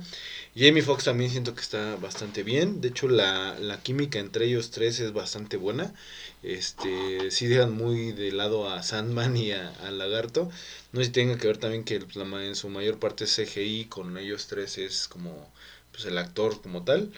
[0.54, 2.82] Jamie Foxx también siento que está bastante bien.
[2.82, 5.94] De hecho, la, la química entre ellos tres es bastante buena.
[6.42, 10.50] Este, sí dejan muy de lado a Sandman y a, a Lagarto.
[10.92, 14.18] No sé tenga que ver también que la, en su mayor parte es CGI, con
[14.18, 15.50] ellos tres es como
[15.92, 17.10] pues, el actor como tal.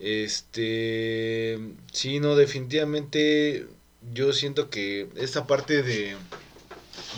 [0.00, 1.58] Este,
[1.92, 3.66] sí, no, definitivamente
[4.12, 6.16] yo siento que esta parte de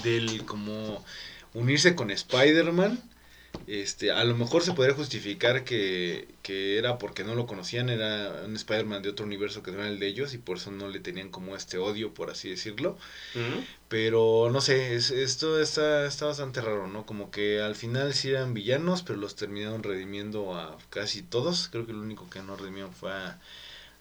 [0.03, 1.05] del como
[1.55, 3.01] unirse con Spider-Man
[3.67, 8.43] Este, a lo mejor se podría justificar que, que era porque no lo conocían, era
[8.45, 10.89] un Spider-Man de otro universo que no era el de ellos y por eso no
[10.89, 12.99] le tenían como este odio, por así decirlo.
[13.89, 17.05] Pero no sé, es, esto está, está bastante raro, ¿no?
[17.05, 21.69] Como que al final sí eran villanos, pero los terminaron redimiendo a casi todos.
[21.71, 23.39] Creo que el único que no redimieron fue a-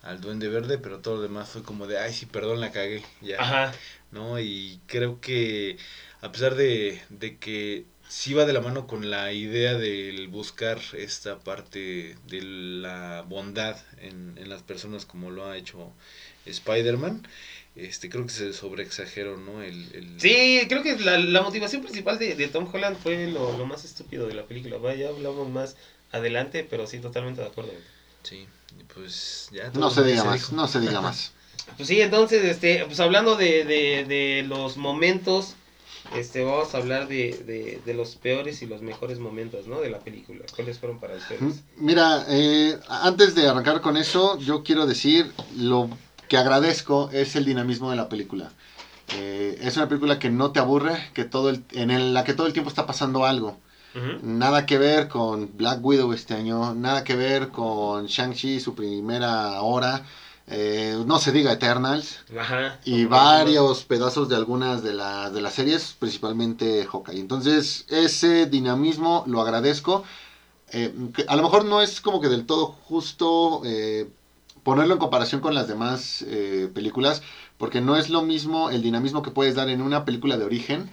[0.01, 3.03] al Duende Verde, pero todo lo demás fue como de, ay, sí, perdón, la cagué,
[3.21, 3.41] ya.
[3.41, 3.73] Ajá.
[4.11, 4.39] ¿no?
[4.39, 5.77] Y creo que
[6.21, 10.79] a pesar de, de que sí va de la mano con la idea del buscar
[10.97, 15.93] esta parte de la bondad en, en las personas como lo ha hecho
[16.45, 17.25] Spider-Man,
[17.75, 19.61] este, creo que se sobreexageró, ¿no?
[19.63, 23.57] El, el- Sí, creo que la, la motivación principal de, de Tom Holland fue lo,
[23.57, 24.77] lo más estúpido de la película.
[24.77, 25.77] Vaya, hablamos más
[26.11, 27.71] adelante, pero sí, totalmente de acuerdo.
[28.23, 28.45] Sí,
[28.93, 29.69] pues ya.
[29.71, 30.55] No se diga más, dijo.
[30.55, 31.31] no se diga más.
[31.77, 35.53] Pues sí, entonces, este, pues hablando de, de, de los momentos,
[36.15, 39.79] este, vamos a hablar de, de, de los peores y los mejores momentos, ¿no?
[39.79, 40.41] De la película.
[40.55, 41.63] ¿Cuáles fueron para ustedes?
[41.77, 45.89] Mira, eh, antes de arrancar con eso, yo quiero decir lo
[46.27, 48.51] que agradezco es el dinamismo de la película.
[49.13, 52.33] Eh, es una película que no te aburre, que todo el, en el- la que
[52.33, 53.57] todo el tiempo está pasando algo.
[53.93, 54.19] Ujú.
[54.25, 59.61] Nada que ver con Black Widow este año, nada que ver con Shang-Chi, su primera
[59.61, 60.05] hora,
[60.51, 62.79] eh, no se diga Eternals, Ajá.
[62.83, 67.19] y varios pedazos de algunas de, las de las series, principalmente Hawkeye.
[67.19, 70.03] Entonces, ese dinamismo lo agradezco.
[70.73, 70.93] Eh,
[71.27, 74.09] a lo mejor no es como que del todo justo eh,
[74.63, 76.23] ponerlo en comparación con las demás
[76.73, 77.23] películas,
[77.57, 80.89] porque no es lo mismo el dinamismo que puedes dar en una película de origen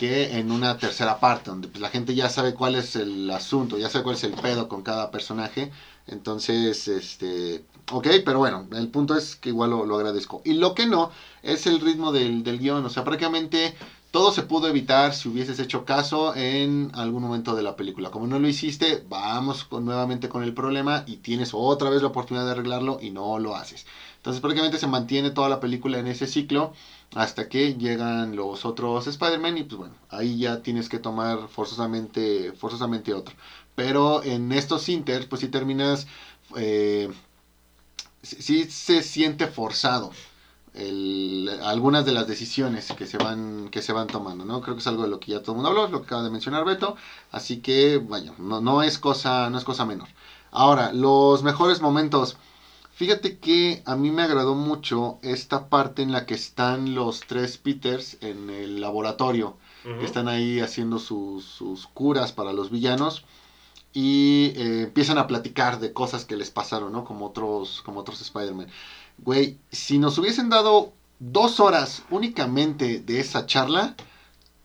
[0.00, 3.76] que en una tercera parte, donde pues, la gente ya sabe cuál es el asunto,
[3.76, 5.68] ya sabe cuál es el pedo con cada personaje.
[6.06, 7.60] Entonces, este,
[7.90, 10.40] ok, pero bueno, el punto es que igual lo, lo agradezco.
[10.44, 11.10] Y lo que no
[11.42, 13.74] es el ritmo del, del guion, o sea, prácticamente
[14.10, 18.10] todo se pudo evitar si hubieses hecho caso en algún momento de la película.
[18.10, 22.08] Como no lo hiciste, vamos con- nuevamente con el problema y tienes otra vez la
[22.08, 23.86] oportunidad de arreglarlo y no lo haces.
[24.16, 26.72] Entonces prácticamente se mantiene toda la película en ese ciclo
[27.14, 32.52] hasta que llegan los otros Spider-Man y pues bueno, ahí ya tienes que tomar forzosamente,
[32.52, 33.34] forzosamente otro.
[33.74, 36.06] Pero en estos Inter, pues si terminas,
[36.56, 37.10] eh,
[38.22, 40.12] sí, se siente forzado
[41.62, 44.60] algunas de las decisiones que se van que se van tomando, ¿no?
[44.60, 46.22] Creo que es algo de lo que ya todo el mundo habló, lo que acaba
[46.22, 46.96] de mencionar Beto,
[47.32, 50.08] así que vaya, no, no es cosa no es cosa menor.
[50.52, 52.36] Ahora, los mejores momentos.
[53.00, 57.56] Fíjate que a mí me agradó mucho esta parte en la que están los tres
[57.56, 59.56] Peters en el laboratorio
[59.98, 63.24] que están ahí haciendo sus, sus curas para los villanos
[63.94, 67.06] y eh, empiezan a platicar de cosas que les pasaron, ¿no?
[67.06, 68.68] Como otros, como otros Spider-Man.
[69.16, 73.96] Güey, si nos hubiesen dado dos horas únicamente de esa charla,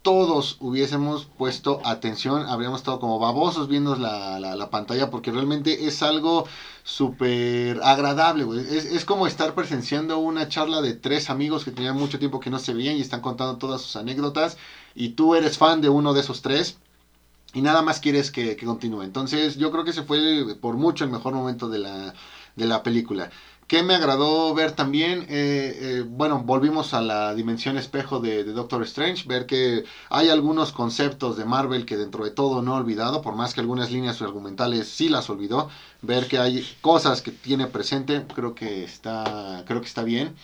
[0.01, 5.87] todos hubiésemos puesto atención, habríamos estado como babosos viendo la, la, la pantalla, porque realmente
[5.87, 6.45] es algo
[6.85, 8.45] súper agradable.
[8.69, 12.51] Es, es como estar presenciando una charla de tres amigos que tenían mucho tiempo que
[12.51, 14.57] no se veían y están contando todas sus anécdotas,
[14.95, 16.77] y tú eres fan de uno de esos tres,
[17.53, 19.03] y nada más quieres que, que continúe.
[19.03, 22.13] Entonces, yo creo que ese fue por mucho el mejor momento de la,
[22.55, 23.31] de la película.
[23.67, 25.21] ¿Qué me agradó ver también?
[25.27, 30.71] Eh, eh, bueno, volvimos a la dimensión espejo de, Doctor Strange, ver que hay algunos
[30.71, 34.21] conceptos de Marvel que dentro de todo no ha olvidado, por más que algunas líneas
[34.21, 35.67] argumentales sí las olvidó,
[36.03, 40.35] ver que hay cosas que tiene presente, creo que está, creo que está bien.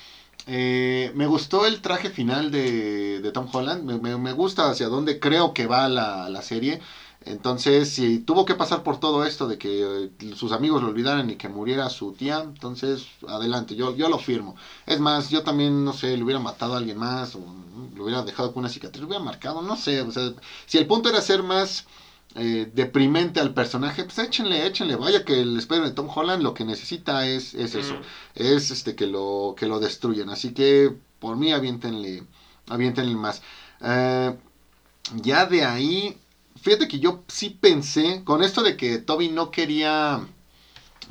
[0.47, 4.87] Eh, me gustó el traje final de, de Tom Holland, me, me- me gusta hacia
[4.87, 6.81] dónde creo que va la, la serie.
[7.23, 11.29] Entonces, si tuvo que pasar por todo esto de que eh, sus amigos lo olvidaran
[11.29, 14.55] y que muriera su tía, entonces adelante, yo, yo lo firmo.
[14.87, 18.03] Es más, yo también, no sé, le hubiera matado a alguien más o mm, lo
[18.05, 20.01] hubiera dejado con una cicatriz, lo hubiera marcado, no sé.
[20.01, 20.31] O sea,
[20.65, 21.85] si el punto era ser más
[22.35, 24.95] eh, deprimente al personaje, pues échenle, échenle.
[24.95, 28.03] Vaya que el Spider de Tom Holland lo que necesita es, es eso, Ujú.
[28.35, 30.29] es este que lo, que lo destruyan.
[30.29, 32.23] Así que por mí aviéntenle,
[32.67, 33.41] aviéntenle más.
[33.81, 34.35] Eh,
[35.21, 36.17] ya de ahí,
[36.61, 40.21] fíjate que yo sí pensé, con esto de que Toby no quería,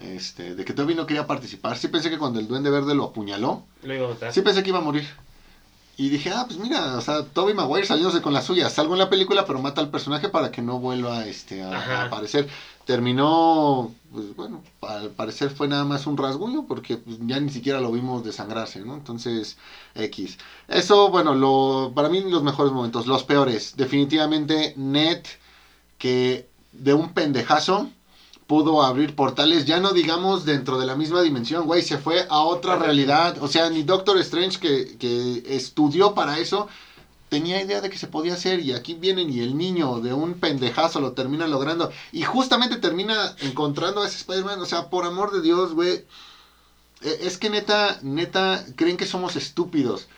[0.02, 3.04] este, de que Toby no quería participar, sí pensé que cuando el Duende Verde lo
[3.04, 4.32] apuñaló, Lo iba a matar.
[4.32, 5.06] sí pensé que iba a morir.
[6.00, 9.00] Y dije, ah, pues mira, o sea, Toby Maguire saliéndose con la suya, salgo en
[9.00, 12.48] la película, pero mata al personaje para que no vuelva este, a, aparecer.
[12.86, 17.82] Terminó, pues bueno, al parecer fue nada más un rasguño, porque pues, ya ni siquiera
[17.82, 18.94] lo vimos desangrarse, ¿no?
[18.94, 19.58] Entonces,
[19.94, 20.38] X.
[20.68, 23.76] Eso, bueno, lo, para mí los mejores momentos, los peores.
[23.76, 25.22] Definitivamente, Ned,
[25.98, 27.90] que de un pendejazo
[28.50, 32.40] pudo abrir portales, ya no digamos dentro de la misma dimensión, güey, se fue a
[32.40, 36.66] otra realidad, o sea, ni Doctor Strange que, que estudió para eso,
[37.28, 40.34] tenía idea de que se podía hacer y aquí vienen y el niño de un
[40.34, 41.92] pendejazo lo termina logrando.
[42.10, 46.04] Y justamente termina encontrando a ese Spider-Man, o sea, por amor de Dios, güey,
[47.02, 50.08] e, es que neta, neta, creen que somos estúpidos,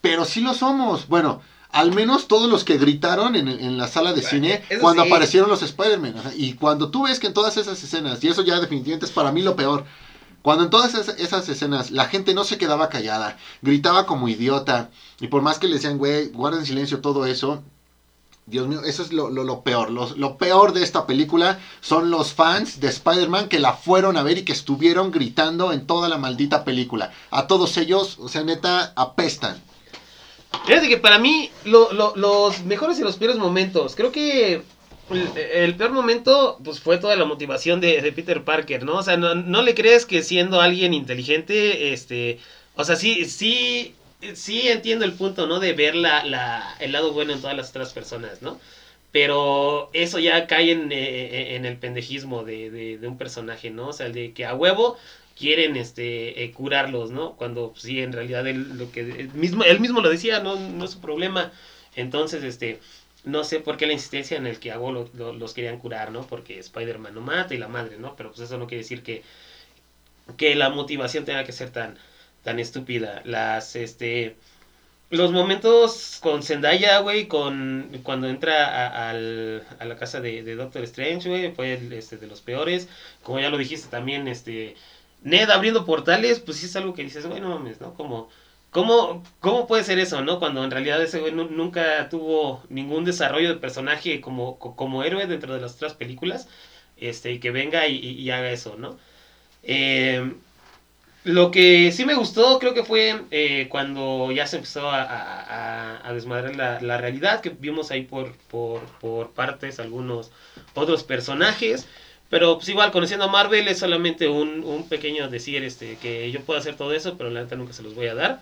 [0.00, 4.12] pero sí lo somos, bueno, al menos todos los que gritaron en, en la sala
[4.12, 5.08] de cine cuando sí.
[5.08, 8.60] aparecieron los Spider-Man, y cuando tú ves que en todas esas escenas, y eso ya
[8.60, 9.84] definitivamente es para mí lo peor,
[10.42, 14.90] cuando en todas esas, esas escenas la gente no se quedaba callada, gritaba como idiota,
[15.18, 17.62] y por más que le decían, güey, guarden silencio, todo eso,
[18.44, 19.90] Dios mío, eso es lo, lo, lo peor.
[19.90, 24.24] Lo, lo peor de esta película son los fans de Spider-Man que la fueron a
[24.24, 27.12] ver y que estuvieron gritando en toda la maldita película.
[27.30, 29.62] A todos ellos, o sea, neta, apestan.
[30.66, 34.62] Fíjate que para mí, lo- lo- los mejores y los peores momentos, creo que
[35.10, 38.96] el, peor momento, pues fue toda la motivación de, Peter Parker, ¿no?
[38.96, 42.38] O sea, no, no le crees que siendo alguien inteligente, este,
[42.76, 43.94] o sea, sí, sí,
[44.34, 45.60] sí entiendo el punto, ¿no?
[45.60, 48.58] De ver la, la, el lado bueno en todas las otras personas, ¿no?
[49.10, 53.88] Pero eso ya cae en, eh, en el pendejismo de, de, de un personaje, ¿no?
[53.88, 54.96] O sea, el de que a huevo
[55.38, 57.34] quieren este eh, curarlos, ¿no?
[57.36, 60.56] Cuando pues, sí, en realidad él lo que él mismo él mismo lo decía, no,
[60.56, 61.52] no es su problema.
[61.96, 62.80] Entonces, este
[63.24, 66.10] no sé por qué la insistencia en el que hago lo- lo- los querían curar,
[66.10, 66.26] ¿no?
[66.26, 68.16] Porque Spider-Man no mata y la madre, ¿no?
[68.16, 69.22] Pero pues eso no quiere decir que
[70.36, 71.98] que la motivación tenga que ser tan
[72.42, 73.22] tan estúpida.
[73.24, 74.36] Las este
[75.10, 80.56] los momentos con Zendaya, güey, con cuando entra a, al- a la casa de, de
[80.56, 82.88] Doctor Strange, güey, fue este, de los peores.
[83.22, 84.76] Como ya lo dijiste también, este
[85.22, 87.94] Ned abriendo portales, pues sí es algo que dices, güey, no mames, ¿no?
[87.94, 88.28] Como,
[88.70, 90.38] ¿cómo, ¿Cómo puede ser eso, no?
[90.40, 95.04] Cuando en realidad ese güey nu- nunca tuvo ningún desarrollo de personaje como, co- como
[95.04, 96.48] héroe dentro de las otras películas,
[96.96, 98.98] este, y que venga y, haga eso, ¿no?
[99.62, 100.34] Eh,
[101.24, 106.12] lo que sí me gustó creo que fue eh, cuando ya se empezó a- a
[106.12, 110.32] desmadrar la, la realidad, que vimos ahí por, por, por partes algunos
[110.74, 111.86] otros personajes.
[112.32, 116.40] Pero pues igual, conociendo a Marvel es solamente un, un pequeño decir este, que yo
[116.40, 118.40] puedo hacer todo eso, pero la neta nunca se los voy a dar.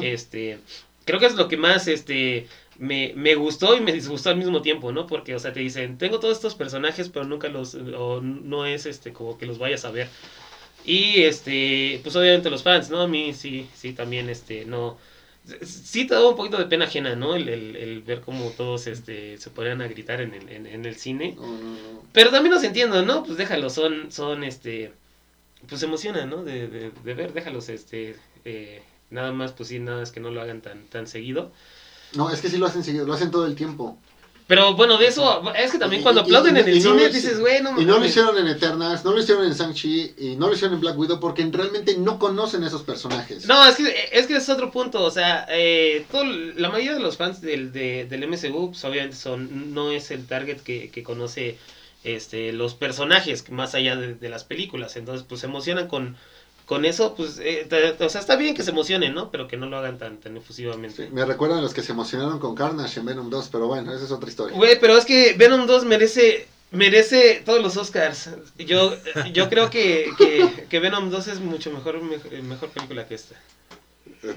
[0.00, 0.60] Este,
[1.04, 2.46] creo que es lo que más este,
[2.78, 5.08] me, me gustó y me disgustó al mismo tiempo, ¿no?
[5.08, 8.86] Porque, o sea, te dicen, tengo todos estos personajes, pero nunca los, o no es
[8.86, 10.08] este, como que los vayas a ver.
[10.84, 13.00] Y, este, pues obviamente los fans, ¿no?
[13.00, 14.98] A mí sí, sí, también, este, no...
[15.62, 17.34] Sí te daba un poquito de pena ajena, ¿no?
[17.34, 20.84] El, el, el ver cómo todos, este, se ponían a gritar en el, en, en
[20.84, 21.34] el cine.
[21.34, 22.02] No, no, no.
[22.12, 23.24] Pero también los entiendo, ¿no?
[23.24, 24.92] Pues déjalos, son, son, este,
[25.68, 26.44] pues se emocionan, ¿no?
[26.44, 30.30] De, de, de ver, déjalos, este, eh, nada más, pues sí, nada más que no
[30.30, 31.50] lo hagan tan, tan seguido.
[32.14, 33.98] No, es que sí lo hacen seguido, lo hacen todo el tiempo.
[34.48, 36.90] Pero bueno, de eso, es que también Y- cuando y- aplauden y- en el no
[36.98, 38.10] cine dices, güey, no Y no lo mames".
[38.10, 41.20] hicieron en Eternals, no lo hicieron en Shang-Chi y no lo hicieron en Black Widow
[41.20, 43.46] porque realmente no conocen esos personajes.
[43.46, 47.00] No, es que, es que es otro punto, o sea, eh, todo, la mayoría de
[47.00, 51.02] los fans del, de- del MCU, pues obviamente son, no es el target que, que
[51.02, 51.56] conoce
[52.04, 56.16] este, los personajes, más allá de, de las películas, entonces pues se emocionan con,
[56.72, 57.68] con eso, pues, eh,
[58.00, 59.30] o sea, está bien que se emocionen, ¿no?
[59.30, 61.04] Pero que no lo hagan tan, tan efusivamente.
[61.04, 63.92] Sí, me recuerdan a los que se emocionaron con Carnage en Venom 2, pero bueno,
[63.92, 64.56] esa es otra historia.
[64.56, 68.30] Güey, pero es que Venom 2 merece merece todos los Oscars.
[68.56, 68.96] Yo
[69.34, 73.34] yo creo que, que, que Venom 2 es mucho mejor mejor, mejor película que esta.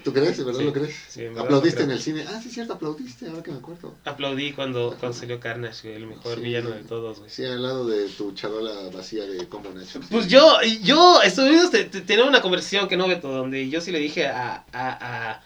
[0.03, 0.37] ¿Tú crees?
[0.37, 0.95] ¿De verdad Sí, lo crees?
[1.09, 2.25] sí, verdad ¿Aplaudiste en el cine?
[2.27, 3.93] Ah, sí, cierto, aplaudiste, ahora que me acuerdo.
[4.03, 6.41] Aplaudí cuando, cuando salió Carnage, el mejor Sí.
[6.41, 7.29] villano de todos, güey.
[7.29, 10.05] Sí, al lado de tu charola vacía de combo nachos.
[10.09, 13.91] Pues yo, yo, estuvimos te- te- tener una conversación que no Beto, donde yo sí
[13.91, 15.41] le dije a, a,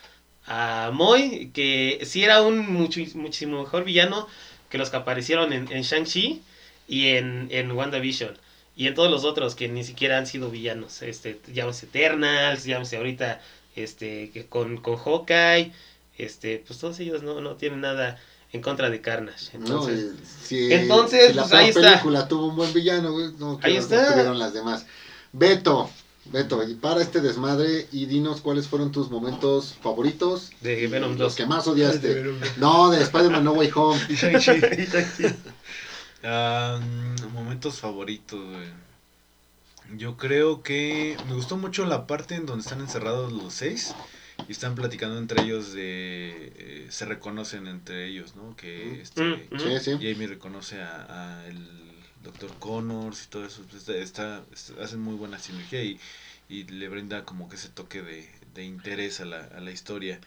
[0.48, 4.26] a, a Moy que sí era un mucho, muchísimo mejor villano
[4.70, 6.42] que los que aparecieron en, en Shang-Chi
[6.88, 8.38] y en, en WandaVision.
[8.78, 11.02] Y en todos los otros que ni siquiera han sido villanos.
[11.02, 13.42] Este, llámese Eternals, llámese ahorita
[13.76, 15.72] este, que con, con Hawkeye.
[16.18, 18.20] Este, pues todos ellos no, no tienen nada
[18.52, 19.56] en contra de Carnage.
[19.56, 21.92] Entonces, no, y si, entonces, si la pues, ahí peor está.
[21.92, 24.12] película tuvo un buen villano, no Ahí está.
[24.12, 24.86] tuvieron las demás.
[25.32, 25.90] Beto,
[26.26, 30.50] Beto, y para este desmadre y dinos cuáles fueron tus momentos favoritos.
[30.62, 31.36] de Venom Los 2.
[31.36, 32.24] que más De odiaste.
[32.58, 34.02] No, de Spider-Man No Way Home.
[34.10, 34.60] Y Shang-Chi.
[36.24, 36.80] Ah,
[37.34, 38.89] momentos favoritos, güey.
[39.98, 43.94] Yo creo que me gustó mucho la parte en donde están encerrados los seis
[44.48, 46.54] y están platicando entre ellos de...
[46.56, 48.56] eh, se reconocen entre ellos, ¿no?
[48.56, 49.48] Que este.
[49.58, 49.92] Sí, sí.
[49.94, 51.68] Jamie reconoce a, a el
[52.24, 52.52] Dr.
[52.60, 53.64] Connors y todo eso.
[53.70, 56.00] pues, Está, está- está- hacen muy buena sinergia y,
[56.50, 60.20] y le brinda como que ese toque de, de interés a la, a la historia.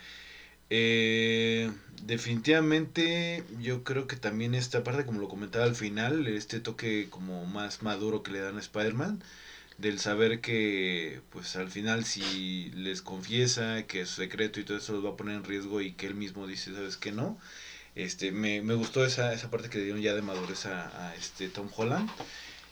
[0.74, 1.70] Eh,
[2.06, 7.44] definitivamente yo creo que también esta parte, como lo comentaba al final, este toque como
[7.44, 9.22] más maduro que le dan a Spider-Man,
[9.76, 14.94] del saber que pues al final si les confiesa que es secreto y todo eso
[14.94, 17.38] los va a poner en riesgo y que él mismo dice, ¿sabes que no?
[17.94, 21.14] Este, me, me gustó esa, esa parte que le dieron ya de madurez a, a
[21.16, 22.08] este Tom Holland.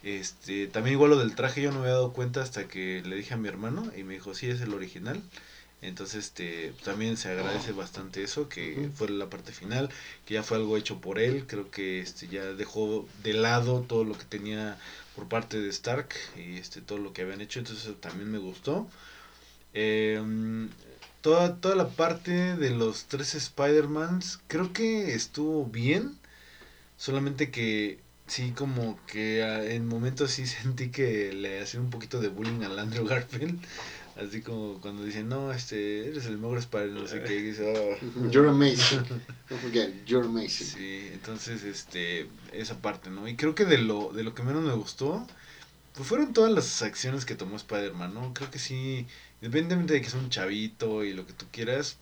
[0.02, 3.16] Este, también igual lo del traje yo no me había dado cuenta hasta que le
[3.16, 5.20] dije a mi hermano y me dijo, sí, es el original.
[5.82, 9.88] Entonces, este, también se agradece bastante eso, que fue la parte final,
[10.26, 11.46] que ya fue algo hecho por él.
[11.46, 14.78] Creo que este, ya dejó de lado todo lo que tenía
[15.16, 17.60] por parte de Stark y este, todo lo que habían hecho.
[17.60, 18.88] Entonces, eso también me gustó.
[19.72, 20.68] Em,
[21.22, 26.18] toda, toda la parte de los tres Spider-Mans, creo que estuvo bien.
[26.98, 28.00] Solamente que
[28.30, 32.62] sí, como que ah, en momentos sí sentí que le hacía un poquito de bullying
[32.64, 33.58] al Andrew Garfield.
[34.20, 37.72] Así como cuando dicen, no, este, eres el mejor Spider, no sé qué, y dice,
[37.74, 38.06] "Ah".
[38.30, 39.04] You're amazing.
[39.48, 40.66] Don't forget, you're amazing.
[40.66, 43.26] Sí, entonces, este, esa parte, ¿no?
[43.26, 45.26] Y creo que de lo, de lo que menos me gustó,
[45.94, 48.34] pues fueron todas las acciones que tomó Spider-Man, ¿no?
[48.34, 49.06] Creo que sí,
[49.40, 51.96] independientemente de que es un chavito y lo que tú quieras,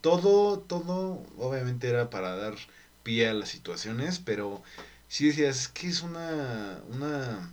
[0.00, 2.54] todo, todo, obviamente era para dar
[3.02, 4.62] pie a las situaciones, pero
[5.08, 7.52] sí decías, que es una, una,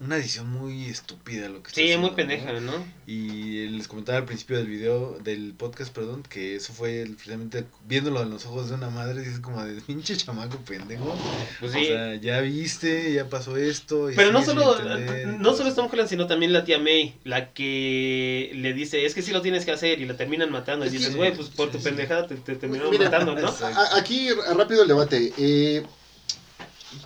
[0.00, 2.16] una edición muy estúpida lo que está Sí, muy haciendo, ¿no?
[2.16, 2.72] pendeja, ¿no?
[3.06, 7.64] Y les comentaba al principio del video, del podcast, perdón, que eso fue el- precisamente
[7.86, 11.14] viéndolo en los ojos de una madre, dices como de pinche chamaco pendejo.
[11.60, 11.84] Pues O sí.
[11.86, 14.10] sea, ya viste, ya pasó esto.
[14.10, 15.74] y Pero no solo, entender, no solo es.
[15.74, 19.42] Tom Holland, sino también la tía May, la que le dice, es que sí lo
[19.42, 20.86] tienes que hacer y la terminan matando.
[20.86, 21.84] Y Es dices, güey, pues por Sí, tu sí.
[21.84, 23.54] pendejada te, te terminaron Mira, matando, ¿no?
[23.94, 25.30] Aquí rápido el debate.
[25.36, 25.82] Eh,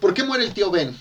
[0.01, 0.97] ¿Por qué muere el tío Ben?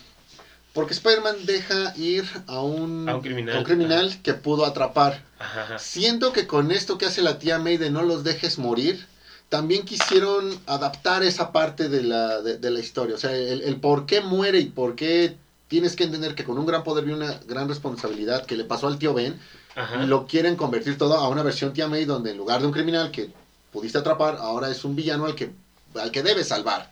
[0.73, 3.55] Porque Spider-Man deja ir a un, A un criminal.
[3.55, 5.21] a un criminal que pudo atrapar.
[5.39, 5.79] Ajá, ajá.
[5.79, 9.05] Siento que con esto que hace la tía May de no los dejes morir,
[9.49, 13.13] también quisieron adaptar esa parte de la, de, de la historia.
[13.15, 16.57] O sea, el, el por qué muere y por qué tienes que entender que con
[16.57, 19.39] un gran poder viene una gran responsabilidad que le pasó al tío Ben,
[19.75, 20.03] Ajá.
[20.05, 23.11] lo quieren convertir todo a una versión tía May donde en lugar de un criminal
[23.11, 23.31] que
[23.71, 25.51] pudiste atrapar, ahora es un villano al que,
[25.99, 26.91] al que debes salvar.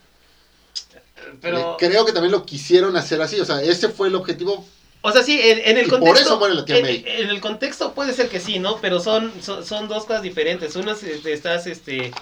[1.41, 4.65] Pero, Creo que también lo quisieron hacer así, o sea, ese fue el objetivo.
[5.01, 6.22] o sea, sí, en, en el Y por contexto.
[6.22, 7.03] eso muere la tía en, May.
[7.05, 8.80] en el contexto puede ser que sí, ¿no?
[8.82, 10.76] Pero son, son, son dos cosas diferentes.
[10.76, 12.15] Una es, este, estás, este.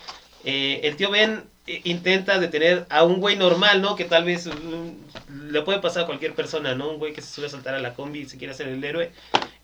[0.44, 3.96] eh, el tío Ben eh, intenta detener a un güey normal, ¿no?
[3.96, 6.90] Que tal vez mm, le puede pasar a cualquier persona, ¿no?
[6.92, 8.84] Un güey que se sube a saltar a la combi y se quiere hacer el
[8.84, 9.12] héroe.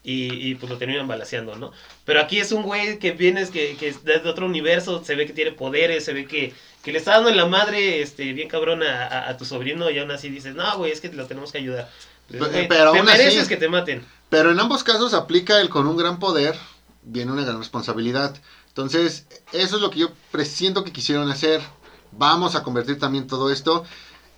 [0.04, 1.72] Y, y, pues lo terminan balaseando, ¿no?
[2.06, 5.26] Pero aquí es un güey que vienes, que, que es de otro universo, se ve
[5.26, 6.54] que tiene poderes, se ve que,
[6.86, 9.90] que le está dando en la madre, este, bien cabrón a, a- a tu sobrino
[9.90, 11.90] y aún así dices, no, güey, es que lo tenemos que ayudar.
[12.30, 14.06] Pues, Pe- güey, pero te aún así- mereces que te maten.
[14.30, 16.56] Pero en ambos casos aplica el con un gran poder,
[17.04, 18.36] viene una gran responsabilidad.
[18.68, 21.62] Entonces, eso es lo que yo presiento que quisieron hacer.
[22.12, 23.84] Vamos a convertir también todo esto.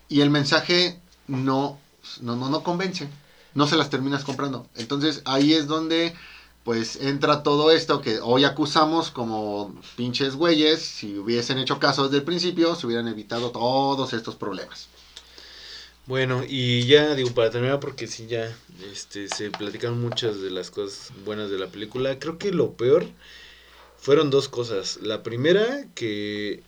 [0.10, 1.80] Y el mensaje no,
[2.22, 3.10] no, no, no convence.
[3.56, 4.68] No se las terminas comprando.
[4.76, 6.14] Entonces, ahí es donde
[6.68, 10.82] pues entra todo esto que hoy acusamos como pinches güeyes.
[10.82, 14.89] Si hubiesen hecho caso desde el principio, se hubieran evitado todos estos problemas.
[16.07, 18.53] Bueno, y ya digo, para terminar, porque sí, ya
[18.91, 22.20] este, se platicaron muchas de las cosas buenas de la película.
[22.20, 23.05] Creo que lo peor
[23.97, 24.99] fueron dos cosas.
[25.01, 26.63] La primera, que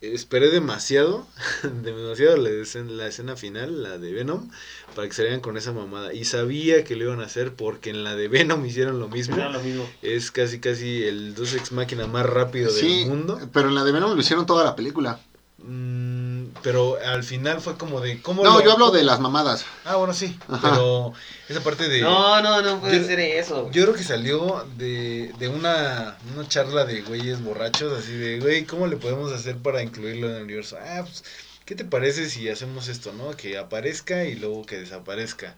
[0.00, 1.26] esperé demasiado,
[1.82, 4.50] demasiado la escena, la escena final, la de Venom,
[4.94, 6.12] para que salieran con esa mamada.
[6.12, 9.36] Y sabía que lo iban a hacer porque en la de Venom hicieron lo mismo.
[9.36, 9.88] Era lo mismo.
[10.02, 13.40] Es casi, casi el dos ex máquina más rápido Sí, del mundo.
[13.52, 15.20] pero en la de Venom lo hicieron toda la película.
[15.58, 16.19] Mm,
[16.62, 18.20] pero al final fue como de...
[18.22, 19.64] ¿cómo No, lo- yo hablo de las mamadas.
[19.84, 20.38] Ah, bueno, sí.
[20.48, 20.70] Ajá.
[20.70, 21.12] Pero
[21.48, 22.00] esa parte de...
[22.00, 23.70] No, no, no puede Yo- ser eso.
[23.72, 28.64] Yo creo que salió de, de una, una charla de güeyes borrachos, así de, güey,
[28.64, 30.76] ¿cómo le podemos hacer para incluirlo en el universo?
[30.80, 31.24] Ah, pues,
[31.64, 33.30] ¿qué te parece si hacemos esto, no?
[33.36, 35.54] Que aparezca y luego que desaparezca.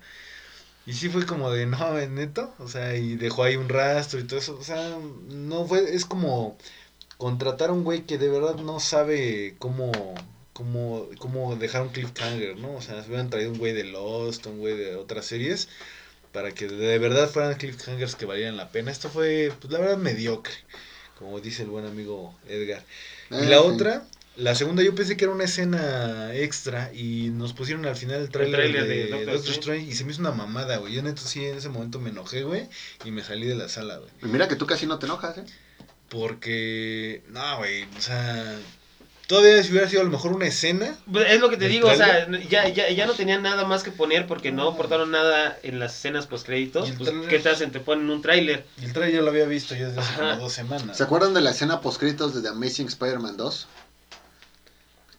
[0.84, 2.52] Y sí fue como de, no, ¿es neto?
[2.58, 4.56] O sea, y dejó ahí un rastro y todo eso.
[4.60, 4.96] O sea,
[5.28, 6.58] no fue, es como
[7.18, 9.92] contratar a un güey que de verdad no sabe cómo,
[10.52, 12.74] cómo, cómo dejar un cliffhanger, ¿no?
[12.74, 15.68] O sea, se hubieran traído un güey de Lost, un güey de otras series
[16.32, 18.90] para que de verdad fueran cliffhangers que valieran la pena.
[18.90, 20.54] Esto fue, pues la verdad, mediocre,
[21.18, 22.82] como dice el buen amigo Edgar.
[23.30, 27.52] Y Eh, la otra, la segunda, yo pensé que era una escena extra y nos
[27.52, 29.84] pusieron al final el trailer, de, de Doctor Doctor Strange.
[29.84, 30.94] Y se me hizo una mamada, güey.
[30.94, 32.66] Yo neto sí en ese momento me enojé, güey,
[33.04, 34.10] y me salí de la sala, güey.
[34.22, 35.44] Y Mira que tú casi no te enojas, ¿eh?
[36.08, 38.58] Porque, no, güey, o sea,
[39.32, 41.72] todavía si hubiera sido a lo mejor una escena, Pues Es lo que te ¿El
[41.72, 45.10] digo, o sea, ya, ya, ya no tenían nada más que poner porque no aportaron
[45.10, 46.90] nada en las escenas post ¿Y créditos.
[46.92, 47.28] Pues, tráiler?
[47.30, 47.72] ¿qué te hacen?
[47.72, 48.66] Te ponen un tráiler.
[48.82, 50.30] el trailer ya lo había visto yo desde hace Ajá.
[50.32, 50.96] como dos semanas.
[50.96, 53.66] ¿Se acuerdan de la escena postcritos de The Amazing Spider-Man 2?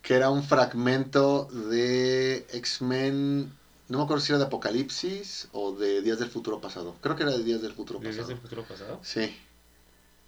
[0.04, 3.52] Que era un fragmento de X-Men
[3.88, 6.96] No me acuerdo si era de Apocalipsis o de Días del Futuro Pasado.
[7.02, 8.34] Creo que era de Días del Futuro ¿Desde Pasado.
[8.36, 9.00] el futuro pasado?
[9.04, 9.36] Sí,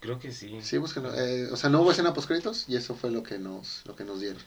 [0.06, 0.60] Creo que sí.
[0.62, 1.12] sí, búsquenlo.
[1.16, 4.03] Eh, o sea, no hubo escena postcréditos y eso fue lo que nos, lo que
[4.03, 4.38] nos dieron.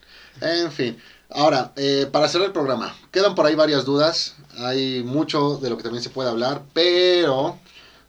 [0.40, 0.96] En fin,
[1.30, 4.36] ahora, eh, para cerrar el programa, quedan por ahí varias dudas.
[4.58, 7.58] Hay mucho de lo que también se puede hablar, pero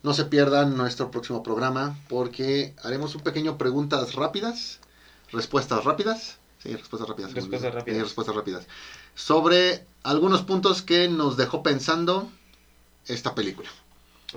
[0.03, 4.79] no se pierdan nuestro próximo programa porque haremos un pequeño preguntas rápidas,
[5.31, 6.37] respuestas rápidas.
[6.61, 7.33] Sí, respuestas rápidas.
[7.33, 7.97] Respuestas rápidas.
[7.97, 8.67] Sí, respuestas rápidas.
[9.15, 12.29] Sobre algunos puntos que nos dejó pensando
[13.07, 13.69] esta película.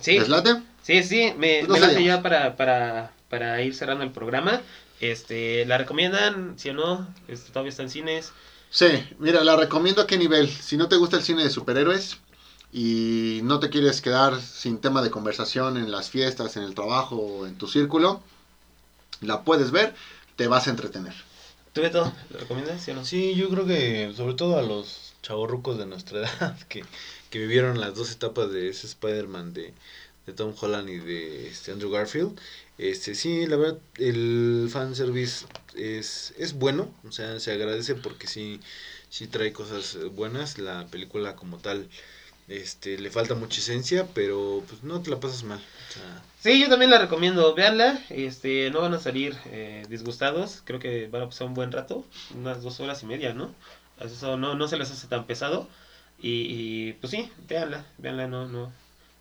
[0.01, 0.63] Sí, ¿Les late?
[0.83, 4.63] sí, sí, me, Pues me late ya para, para, para ir cerrando el programa.
[5.01, 6.55] Este, ¿La recomiendan?
[6.59, 7.09] ¿Sí o no?
[7.29, 8.33] Este, ¿Todavía está en cines?
[8.71, 8.87] Sí,
[9.19, 10.49] mira, la recomiendo a qué nivel.
[10.49, 12.17] Si no te gusta el cine de superhéroes
[12.73, 17.17] y no te quieres quedar sin tema de conversación en las fiestas, en el trabajo
[17.17, 18.23] o en tu círculo,
[19.21, 19.95] la puedes ver,
[20.37, 21.13] te vas a entretener.
[21.75, 22.13] ¿Tú, Beto?
[22.31, 22.83] ¿La recomiendas?
[22.83, 23.05] ¿Sí o no?
[23.05, 26.85] Sí, yo creo que sobre todo a los chavorrucos de nuestra edad que,
[27.33, 29.73] que vivieron las dos etapas de ese Spider-Man de,
[30.27, 32.39] de Tom Holland y de este Andrew Garfield.
[32.77, 38.61] Este, sí, la verdad, el fanservice es, es bueno, o sea, se agradece porque sí,
[39.09, 40.59] sí trae cosas buenas.
[40.59, 41.89] La película como tal,
[42.49, 45.61] este, le falta mucha esencia, pero pues no te la pasas mal.
[46.39, 47.55] Sí, yo también la recomiendo.
[47.55, 48.05] Véanla.
[48.11, 50.61] Este, no van a salir eh, disgustados.
[50.67, 52.05] Creo que van a pasar un buen rato.
[52.37, 53.55] Unas dos horas y media, ¿no?
[54.01, 55.67] Eso no, no se les hace tan pesado.
[56.23, 56.47] Y,
[56.89, 57.85] y, pues sí, véanla.
[57.99, 58.73] Véanla, no, no,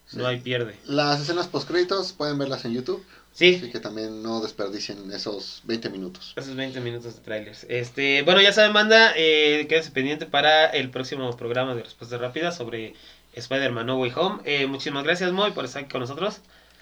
[0.07, 0.17] Sí.
[0.17, 0.75] no hay pierde.
[0.85, 5.89] Las escenas postcréditos pueden verlas en YouTube, Sí, así que también no desperdicien esos 20
[5.89, 6.33] minutos.
[6.35, 7.65] Esos 20 minutos de trailers.
[7.69, 12.57] Este, bueno, ya saben, manda, eh, quédense pendiente para el próximo programa de Respuestas Rápidas
[12.57, 12.93] sobre
[13.33, 14.41] Spider-Man No Way Home.
[14.43, 16.39] Eh, muchísimas gracias, Moy, por estar aquí con nosotros.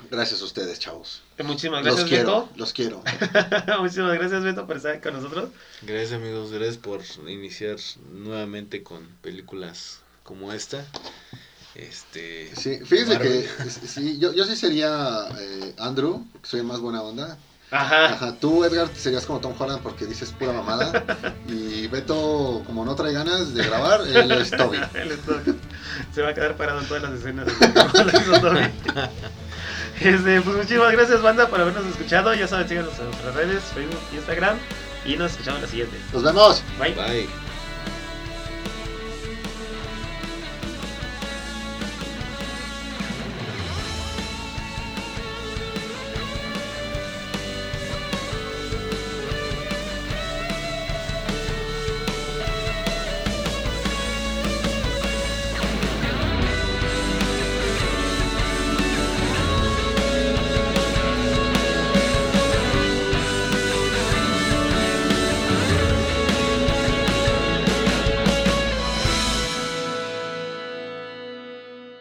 [0.09, 1.21] Gracias a ustedes, chavos.
[1.37, 2.57] Eh, muchísimas Los gracias, quiero, Beto.
[2.57, 3.03] los quiero.
[3.81, 5.49] muchísimas gracias, Beto, por estar aquí con nosotros.
[5.83, 7.75] Gracias amigos, gracias por iniciar
[8.11, 9.99] nuevamente con películas
[10.29, 10.85] como esta.
[11.73, 13.49] Este, Sí, fíjense Marvel.
[13.63, 17.37] que sí, yo, yo sí sería eh, Andrew, porque soy más buena onda.
[17.71, 18.13] Ajá.
[18.13, 21.03] Ajá, tú Edgar serías como Tom Holland porque dices pura mamada.
[21.47, 24.77] Y Beto, como no trae ganas de grabar, él es Toby.
[24.93, 25.55] Él es Toby.
[26.13, 27.47] Se va a quedar parado en todas las escenas.
[27.47, 28.71] de.
[29.99, 32.33] Este, pues muchísimas gracias, banda, por habernos escuchado.
[32.33, 34.57] Ya saben, síganos en nuestras redes, Facebook y Instagram.
[35.05, 35.97] Y nos escuchamos en la siguiente.
[36.13, 36.63] Nos vemos.
[36.79, 36.93] Bye.
[36.93, 37.48] bye.